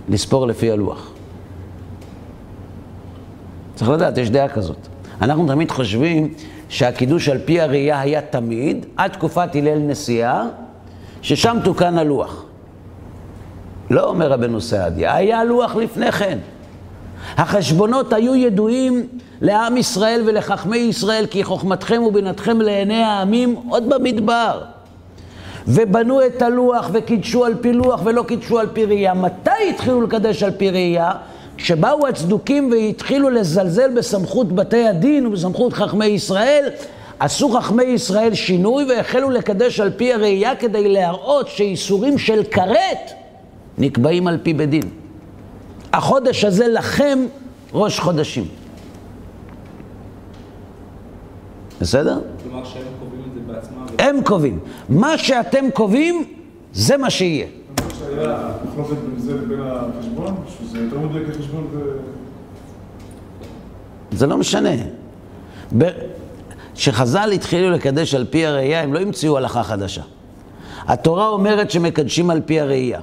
לספור 0.08 0.46
לפי 0.46 0.70
הלוח. 0.70 1.10
צריך 3.74 3.90
לדעת, 3.90 4.18
יש 4.18 4.30
דעה 4.30 4.48
כזאת. 4.48 4.88
אנחנו 5.22 5.46
תמיד 5.46 5.70
חושבים 5.70 6.34
שהקידוש 6.68 7.28
על 7.28 7.38
פי 7.44 7.60
הראייה 7.60 8.00
היה 8.00 8.20
תמיד, 8.20 8.86
עד 8.96 9.12
תקופת 9.12 9.54
הלל 9.54 9.78
נשיאה, 9.78 10.44
ששם 11.22 11.56
תוקן 11.64 11.98
הלוח. 11.98 12.44
לא 13.90 14.08
אומר 14.08 14.32
רבנו 14.32 14.60
סעדיה, 14.60 15.14
היה 15.14 15.44
לוח 15.44 15.76
לפני 15.76 16.12
כן. 16.12 16.38
החשבונות 17.36 18.12
היו 18.12 18.34
ידועים 18.34 19.06
לעם 19.40 19.76
ישראל 19.76 20.22
ולחכמי 20.26 20.76
ישראל, 20.76 21.26
כי 21.30 21.44
חוכמתכם 21.44 22.02
ובינתכם 22.02 22.60
לעיני 22.60 23.02
העמים 23.02 23.56
עוד 23.68 23.88
במדבר. 23.88 24.60
ובנו 25.68 26.26
את 26.26 26.42
הלוח 26.42 26.90
וקידשו 26.92 27.44
על 27.44 27.54
פי 27.60 27.72
לוח 27.72 28.00
ולא 28.04 28.22
קידשו 28.22 28.58
על 28.58 28.66
פי 28.72 28.84
ראייה. 28.84 29.14
מתי 29.14 29.50
התחילו 29.70 30.02
לקדש 30.02 30.42
על 30.42 30.50
פי 30.50 30.70
ראייה? 30.70 31.12
כשבאו 31.56 32.06
הצדוקים 32.06 32.70
והתחילו 32.70 33.30
לזלזל 33.30 33.90
בסמכות 33.94 34.52
בתי 34.52 34.86
הדין 34.88 35.26
ובסמכות 35.26 35.72
חכמי 35.72 36.06
ישראל, 36.06 36.68
עשו 37.18 37.48
חכמי 37.48 37.84
ישראל 37.84 38.34
שינוי 38.34 38.84
והחלו 38.84 39.30
לקדש 39.30 39.80
על 39.80 39.90
פי 39.96 40.12
הראייה 40.12 40.56
כדי 40.56 40.88
להראות 40.88 41.48
שאיסורים 41.48 42.18
של 42.18 42.42
כרת 42.50 43.10
נקבעים 43.78 44.26
על 44.26 44.38
פי 44.42 44.54
בית 44.54 44.70
דין. 44.70 44.88
החודש 45.92 46.44
הזה 46.44 46.68
לכם 46.68 47.18
ראש 47.72 48.00
חודשים. 48.00 48.44
בסדר? 51.80 52.18
כלומר 52.42 52.64
שהם 52.64 52.82
קובעים 53.00 53.22
את 53.28 53.34
זה 53.34 53.52
בעצמם. 53.52 53.86
הם 53.98 54.22
קובעים. 54.24 54.58
מה 54.88 55.18
שאתם 55.18 55.70
קובעים, 55.74 56.24
זה 56.72 56.96
מה 56.96 57.10
שיהיה. 57.10 57.46
אני 58.18 58.70
חושב 58.70 58.82
שהיה 58.82 58.82
מחלוקת 58.82 59.02
בין 59.02 59.18
זה 59.18 59.34
לבין 59.34 59.60
החשבון, 59.62 60.34
שזה 60.58 60.78
יותר 60.78 60.98
מדויק 60.98 61.28
לחשבון 61.28 61.66
ו... 61.72 61.96
זה 64.12 64.26
לא 64.26 64.36
משנה. 64.36 64.70
כשחז"ל 66.74 67.30
התחילו 67.34 67.70
לקדש 67.70 68.14
על 68.14 68.26
פי 68.30 68.46
הראייה, 68.46 68.82
הם 68.82 68.94
לא 68.94 68.98
המציאו 68.98 69.36
הלכה 69.36 69.62
חדשה. 69.62 70.02
התורה 70.86 71.28
אומרת 71.28 71.70
שמקדשים 71.70 72.30
על 72.30 72.40
פי 72.46 72.60
הראייה. 72.60 73.00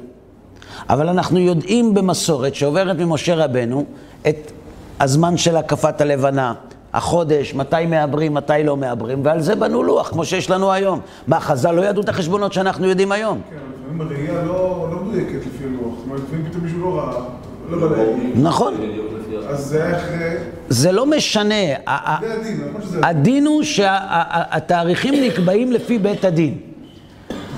אבל 0.90 1.10
אנחנו 1.10 1.40
יודעים 1.40 1.94
במסורת 1.94 2.56
שעוברת 2.56 2.98
ממשה 2.98 3.36
רבנו 3.36 3.86
את 4.30 4.52
הזמן 5.00 5.38
של 5.38 5.58
הקפת 5.58 6.02
הלבנה, 6.02 6.54
החודש, 6.94 7.54
מתי 7.54 7.86
מעברים, 7.88 8.34
מתי 8.34 8.64
לא 8.64 8.78
מעברים, 8.78 9.26
ועל 9.26 9.42
זה 9.42 9.56
בנו 9.56 9.84
לוח, 9.84 10.10
כמו 10.10 10.26
שיש 10.26 10.50
לנו 10.50 10.72
היום. 10.72 11.00
מה, 11.28 11.40
חז"ל 11.40 11.72
לא 11.72 11.82
ידעו 11.82 12.04
את 12.04 12.10
החשבונות 12.10 12.54
שאנחנו 12.54 12.88
יודעים 12.88 13.12
היום? 13.12 13.42
כן, 13.50 13.56
אבל 13.56 14.06
לפעמים 14.06 14.28
הראייה 14.28 14.44
לא 14.44 14.88
מדויקת 15.14 15.46
לפי 15.46 15.64
הלוח. 15.64 15.94
זאת 15.98 16.06
אומרת, 16.06 16.22
לפעמים 16.28 16.46
פתאום 16.50 16.64
מישהו 16.64 16.80
לא 16.80 16.98
ראה, 16.98 17.24
לא 17.70 17.88
בדק. 17.88 18.06
נכון. 18.36 18.74
אז 19.48 19.66
זה 19.66 19.84
היה 19.84 19.98
אחרי... 19.98 20.36
זה 20.70 20.92
לא 20.92 21.06
משנה. 21.06 21.56
הדין, 21.88 22.62
נכון. 22.76 23.04
הדין 23.04 23.46
הוא 23.48 23.64
שהתאריכים 23.64 25.14
נקבעים 25.14 25.72
לפי 25.72 26.00
בית 26.00 26.26
הדין. 26.26 26.58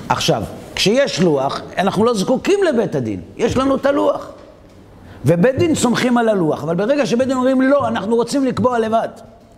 עכשיו, 0.08 0.42
כשיש 0.74 1.20
לוח, 1.20 1.60
אנחנו 1.78 2.04
לא 2.04 2.14
זקוקים 2.14 2.58
לבית 2.68 2.94
הדין, 2.94 3.20
יש 3.36 3.56
לנו 3.56 3.76
את 3.76 3.86
הלוח. 3.86 4.30
ובית 5.24 5.58
דין 5.58 5.74
סומכים 5.74 6.18
על 6.18 6.28
הלוח, 6.28 6.62
אבל 6.62 6.74
ברגע 6.74 7.06
שבית 7.06 7.28
דין 7.28 7.36
אומרים 7.36 7.62
לא, 7.62 7.88
אנחנו 7.88 8.16
רוצים 8.16 8.44
לקבוע 8.44 8.78
לבד, 8.78 9.08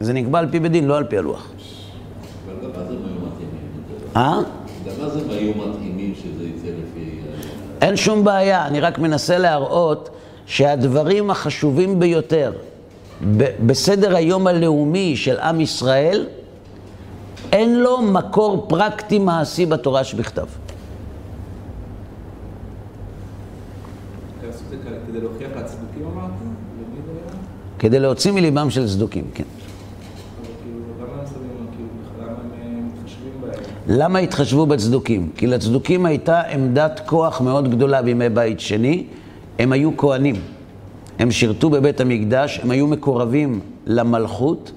זה 0.01 0.13
נקבע 0.13 0.39
על 0.39 0.49
פי 0.51 0.61
בית 0.61 0.73
דין, 0.73 0.87
לא 0.87 0.97
על 0.97 1.05
פי 1.05 1.19
הלוח. 1.19 1.49
אבל 2.47 2.55
גם 2.63 2.71
אז 2.81 2.87
הם 2.91 2.97
היו 3.05 3.21
מתאימים. 3.27 4.17
אה? 4.17 4.41
גם 4.87 5.05
אז 5.05 5.17
הם 5.17 5.31
היו 5.31 5.51
מתאימים. 5.51 5.88
אין 7.81 7.97
שום 7.97 8.25
בעיה, 8.25 8.67
אני 8.67 8.81
רק 8.81 8.99
מנסה 8.99 9.39
להראות 9.39 10.11
שהדברים 10.47 11.31
החשובים 11.31 12.01
ביותר 12.01 12.53
בסדר 13.67 14.17
היום 14.17 14.47
הלאומי 14.47 15.17
של 15.17 15.39
עם 15.39 15.61
ישראל, 15.61 16.27
אין 17.53 17.81
לו 17.81 18.03
מקור 18.03 18.67
פרקטי 18.69 19.19
מעשי 19.19 19.67
בתורה 19.67 20.05
שבכתב. 20.05 20.47
כדי 27.79 27.99
להוציא 27.99 28.33
מליבם 28.33 28.71
של 28.71 28.89
צדוקים, 28.89 29.31
כן. 29.35 29.45
אבל 29.45 30.51
כאילו, 30.63 30.79
למה 31.01 31.21
הם 31.21 31.27
שמים, 31.27 31.67
כאילו, 31.77 31.89
למה 32.21 32.33
הם 32.33 32.51
אה, 32.61 32.81
מתחשבים 32.83 33.33
בהם? 33.41 33.78
למה 33.89 34.19
התחשבו 34.19 34.67
בצדוקים? 34.67 35.31
כי 35.37 35.47
לצדוקים 35.47 36.07
הייתה 36.07 36.41
עמדת 36.41 37.01
כוח 37.07 37.41
מאוד 37.41 37.71
גדולה 37.71 38.03
בימי 38.03 38.29
בית 38.29 38.61
שני, 38.61 39.05
הם 39.59 39.73
היו 39.73 39.97
כהנים. 39.97 40.35
הם 41.19 41.31
שירתו 41.31 41.71
בבית 41.71 42.01
המקדש, 42.01 42.61
הם 42.63 42.71
היו 42.71 42.87
מקורבים 42.87 43.61
למלכות, 43.87 44.73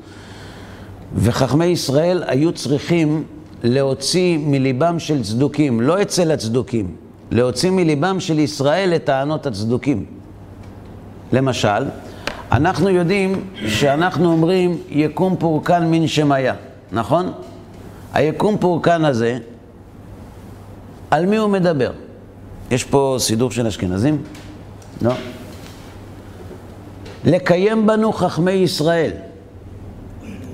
וחכמי 1.15 1.65
ישראל 1.65 2.23
היו 2.27 2.51
צריכים 2.51 3.23
להוציא 3.63 4.37
מליבם 4.37 4.99
של 4.99 5.23
צדוקים, 5.23 5.81
לא 5.81 6.01
אצל 6.01 6.31
הצדוקים, 6.31 6.95
להוציא 7.31 7.71
מליבם 7.71 8.19
של 8.19 8.39
ישראל 8.39 8.93
את 8.95 9.05
טענות 9.05 9.45
הצדוקים. 9.45 10.05
למשל, 11.33 11.85
אנחנו 12.51 12.89
יודעים 12.89 13.43
שאנחנו 13.67 14.31
אומרים 14.31 14.77
יקום 14.89 15.35
פורקן 15.39 15.87
מן 15.91 16.07
שמיה, 16.07 16.53
נכון? 16.91 17.31
היקום 18.13 18.57
פורקן 18.57 19.05
הזה, 19.05 19.37
על 21.11 21.25
מי 21.25 21.37
הוא 21.37 21.49
מדבר? 21.49 21.91
יש 22.71 22.83
פה 22.83 23.15
סידור 23.19 23.51
של 23.51 23.67
אשכנזים? 23.67 24.23
לא. 25.01 25.13
לקיים 27.25 27.87
בנו 27.87 28.13
חכמי 28.13 28.51
ישראל. 28.51 29.11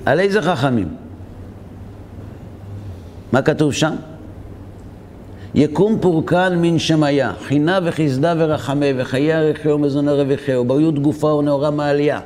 על 0.06 0.20
איזה 0.20 0.42
חכמים? 0.42 0.88
מה 3.32 3.42
כתוב 3.42 3.72
שם? 3.72 3.94
יקום 5.54 5.98
פורקן 6.00 6.58
מן 6.58 6.78
שמיה, 6.78 7.32
חינה 7.42 7.78
וחסדה 7.84 8.34
ורחמה, 8.38 8.86
וחיי 8.96 9.32
ערכהו 9.32 9.74
ומזוני 9.74 10.12
רווחהו, 10.12 10.64
בריות 10.64 10.98
גופה 10.98 11.26
ונאורה 11.26 11.70
מעלייה. 11.70 12.20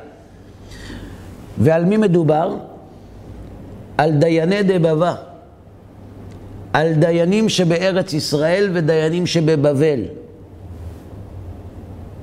ועל 1.57 1.85
מי 1.85 1.97
מדובר? 1.97 2.55
על 3.97 4.11
דייני 4.11 4.63
דבבה. 4.63 5.15
על 6.73 6.93
דיינים 6.93 7.49
שבארץ 7.49 8.13
ישראל 8.13 8.69
ודיינים 8.73 9.25
שבבבל. 9.25 9.99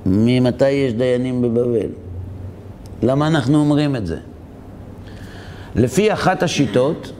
ממתי 0.05 0.69
יש 0.69 0.93
דיינים 0.93 1.41
בבבל? 1.41 1.89
למה 3.03 3.27
אנחנו 3.27 3.59
אומרים 3.59 3.95
את 3.95 4.07
זה? 4.07 4.17
לפי 5.75 6.13
אחת 6.13 6.43
השיטות, 6.43 7.11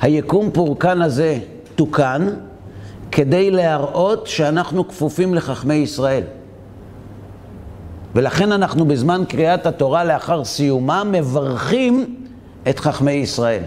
היקום 0.00 0.50
פורקן 0.50 1.02
הזה 1.02 1.38
תוקן 1.74 2.28
כדי 3.12 3.50
להראות 3.50 4.26
שאנחנו 4.26 4.88
כפופים 4.88 5.34
לחכמי 5.34 5.74
ישראל. 5.74 6.22
ולכן 8.14 8.52
אנחנו 8.52 8.84
בזמן 8.84 9.22
קריאת 9.28 9.66
התורה 9.66 10.04
לאחר 10.04 10.44
סיומה 10.44 11.04
מברכים 11.04 12.17
את 12.70 12.78
חכמי 12.78 13.12
ישראל. 13.12 13.62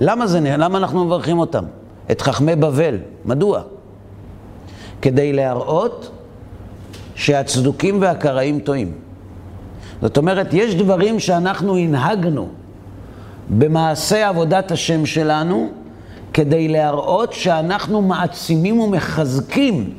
למה 0.00 0.26
זה, 0.26 0.40
למה 0.40 0.78
אנחנו 0.78 1.04
מברכים 1.04 1.38
אותם? 1.38 1.64
את 2.10 2.20
חכמי 2.20 2.56
בבל. 2.56 2.96
מדוע? 3.24 3.62
כדי 5.02 5.32
להראות 5.32 6.10
שהצדוקים 7.14 8.02
והקראים 8.02 8.60
טועים. 8.60 8.92
זאת 10.02 10.16
אומרת, 10.16 10.48
יש 10.52 10.74
דברים 10.74 11.20
שאנחנו 11.20 11.76
הנהגנו 11.76 12.48
במעשה 13.58 14.28
עבודת 14.28 14.72
השם 14.72 15.06
שלנו, 15.06 15.70
כדי 16.32 16.68
להראות 16.68 17.32
שאנחנו 17.32 18.02
מעצימים 18.02 18.80
ומחזקים 18.80 19.90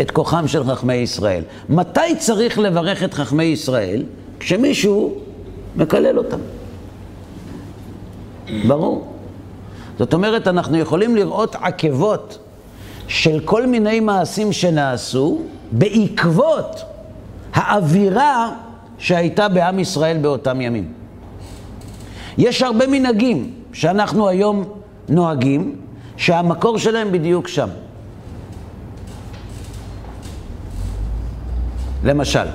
את 0.00 0.10
כוחם 0.10 0.48
של 0.48 0.64
חכמי 0.64 0.94
ישראל. 0.94 1.42
מתי 1.68 2.16
צריך 2.18 2.58
לברך 2.58 3.02
את 3.02 3.14
חכמי 3.14 3.44
ישראל? 3.44 4.04
כשמישהו 4.40 5.14
מקלל 5.76 6.18
אותם. 6.18 6.38
ברור. 8.68 9.12
זאת 9.98 10.14
אומרת, 10.14 10.48
אנחנו 10.48 10.78
יכולים 10.78 11.16
לראות 11.16 11.54
עקבות 11.54 12.38
של 13.08 13.40
כל 13.44 13.66
מיני 13.66 14.00
מעשים 14.00 14.52
שנעשו 14.52 15.42
בעקבות 15.72 16.82
האווירה 17.54 18.52
שהייתה 18.98 19.48
בעם 19.48 19.78
ישראל 19.78 20.18
באותם 20.18 20.60
ימים. 20.60 20.92
יש 22.38 22.62
הרבה 22.62 22.86
מנהגים 22.86 23.54
שאנחנו 23.72 24.28
היום 24.28 24.64
נוהגים, 25.08 25.76
שהמקור 26.16 26.78
שלהם 26.78 27.12
בדיוק 27.12 27.48
שם. 27.48 27.68
למשל, 32.04 32.46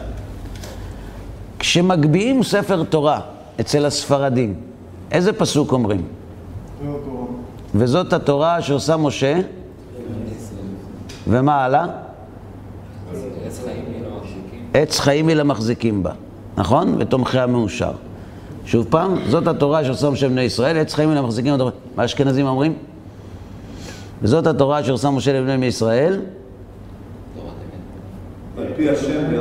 כשמגביהים 1.75 2.43
ספר 2.43 2.83
תורה 2.83 3.19
אצל 3.59 3.85
הספרדים, 3.85 4.55
איזה 5.11 5.33
פסוק 5.33 5.71
אומרים? 5.71 6.01
התורה. 6.81 7.25
וזאת 7.75 8.13
התורה 8.13 8.61
שעושה 8.61 8.97
משה, 8.97 9.39
ומה 11.27 11.65
הלאה? 11.65 11.85
עץ 14.73 14.99
חיים 14.99 15.27
היא 15.27 15.35
למחזיקים 15.35 16.03
בה, 16.03 16.11
נכון? 16.57 16.95
ותומכי 16.99 17.39
המאושר. 17.39 17.91
שוב 18.65 18.85
פעם, 18.89 19.15
זאת 19.29 19.47
התורה 19.47 19.85
שעושה 19.85 20.09
משה 20.09 20.29
בני 20.29 20.41
ישראל, 20.41 20.77
עץ 20.77 20.93
חיים 20.93 21.09
היא 21.09 21.17
למחזיקים 21.17 21.57
בה. 21.57 21.63
מה 21.95 22.03
האשכנזים 22.03 22.47
אומרים? 22.47 22.73
וזאת 24.21 24.47
התורה 24.47 24.83
שעושה 24.83 25.09
משה 25.09 25.41
לבני 25.41 25.65
ישראל. 25.65 26.19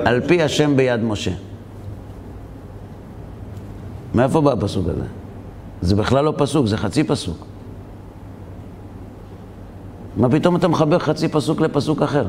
על 0.04 0.20
פי 0.26 0.42
השם 0.42 0.76
ביד 0.76 1.00
משה. 1.04 1.30
מאיפה 4.14 4.40
בא 4.40 4.52
הפסוק 4.52 4.88
הזה? 4.88 5.04
זה 5.82 5.96
בכלל 5.96 6.24
לא 6.24 6.32
פסוק, 6.36 6.66
זה 6.66 6.76
חצי 6.76 7.04
פסוק. 7.04 7.46
מה 10.16 10.30
פתאום 10.30 10.56
אתה 10.56 10.68
מחבר 10.68 10.98
חצי 10.98 11.28
פסוק 11.28 11.60
לפסוק 11.60 12.02
אחר? 12.02 12.26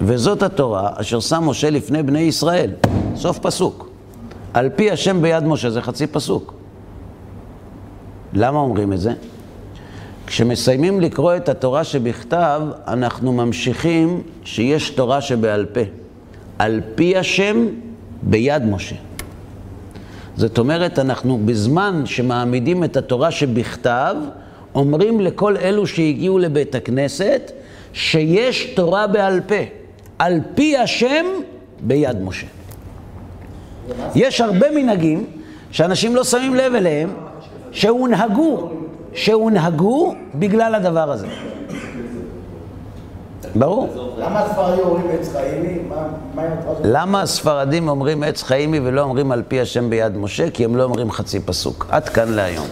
וזאת 0.00 0.42
התורה 0.42 0.90
אשר 0.94 1.20
שם 1.20 1.42
משה 1.46 1.70
לפני 1.70 2.02
בני 2.02 2.20
ישראל. 2.20 2.70
סוף 3.16 3.38
פסוק. 3.38 3.88
על 4.54 4.68
פי 4.76 4.90
השם 4.90 5.22
ביד 5.22 5.44
משה, 5.44 5.70
זה 5.70 5.82
חצי 5.82 6.06
פסוק. 6.06 6.54
למה 8.32 8.58
אומרים 8.58 8.92
את 8.92 9.00
זה? 9.00 9.12
כשמסיימים 10.26 11.00
לקרוא 11.00 11.36
את 11.36 11.48
התורה 11.48 11.84
שבכתב, 11.84 12.62
אנחנו 12.86 13.32
ממשיכים 13.32 14.22
שיש 14.44 14.90
תורה 14.90 15.20
שבעל 15.20 15.64
פה. 15.64 15.80
על 16.58 16.80
פי 16.94 17.16
השם 17.16 17.66
ביד 18.22 18.64
משה. 18.64 18.96
זאת 20.36 20.58
אומרת, 20.58 20.98
אנחנו 20.98 21.38
בזמן 21.44 22.02
שמעמידים 22.06 22.84
את 22.84 22.96
התורה 22.96 23.30
שבכתב, 23.30 24.16
אומרים 24.74 25.20
לכל 25.20 25.56
אלו 25.56 25.86
שהגיעו 25.86 26.38
לבית 26.38 26.74
הכנסת, 26.74 27.52
שיש 27.92 28.64
תורה 28.64 29.06
בעל 29.06 29.40
פה. 29.40 29.54
על 30.18 30.40
פי 30.54 30.76
השם 30.76 31.24
ביד 31.80 32.22
משה. 32.22 32.46
יש 34.14 34.40
הרבה 34.40 34.66
מנהגים 34.70 35.26
שאנשים 35.70 36.16
לא 36.16 36.24
שמים 36.24 36.54
לב 36.54 36.74
אליהם, 36.74 37.10
שהונהגו, 37.72 38.70
שהונהגו 39.14 40.14
בגלל 40.34 40.74
הדבר 40.74 41.10
הזה. 41.10 41.26
ברור. 43.58 44.14
למה 44.18 44.40
הספרדים 44.40 44.84
אומרים 44.84 45.06
עץ 45.20 45.32
חיימי? 45.32 45.78
למה 46.84 47.22
הספרדים 47.22 47.88
אומרים 47.88 48.22
עץ 48.22 48.42
חיימי 48.42 48.80
ולא 48.80 49.00
אומרים 49.00 49.32
על 49.32 49.42
פי 49.48 49.60
השם 49.60 49.90
ביד 49.90 50.16
משה? 50.16 50.50
כי 50.50 50.64
הם 50.64 50.76
לא 50.76 50.82
אומרים 50.82 51.10
חצי 51.10 51.40
פסוק. 51.40 51.86
עד 51.90 52.08
כאן 52.08 52.28
להיום. 52.28 52.66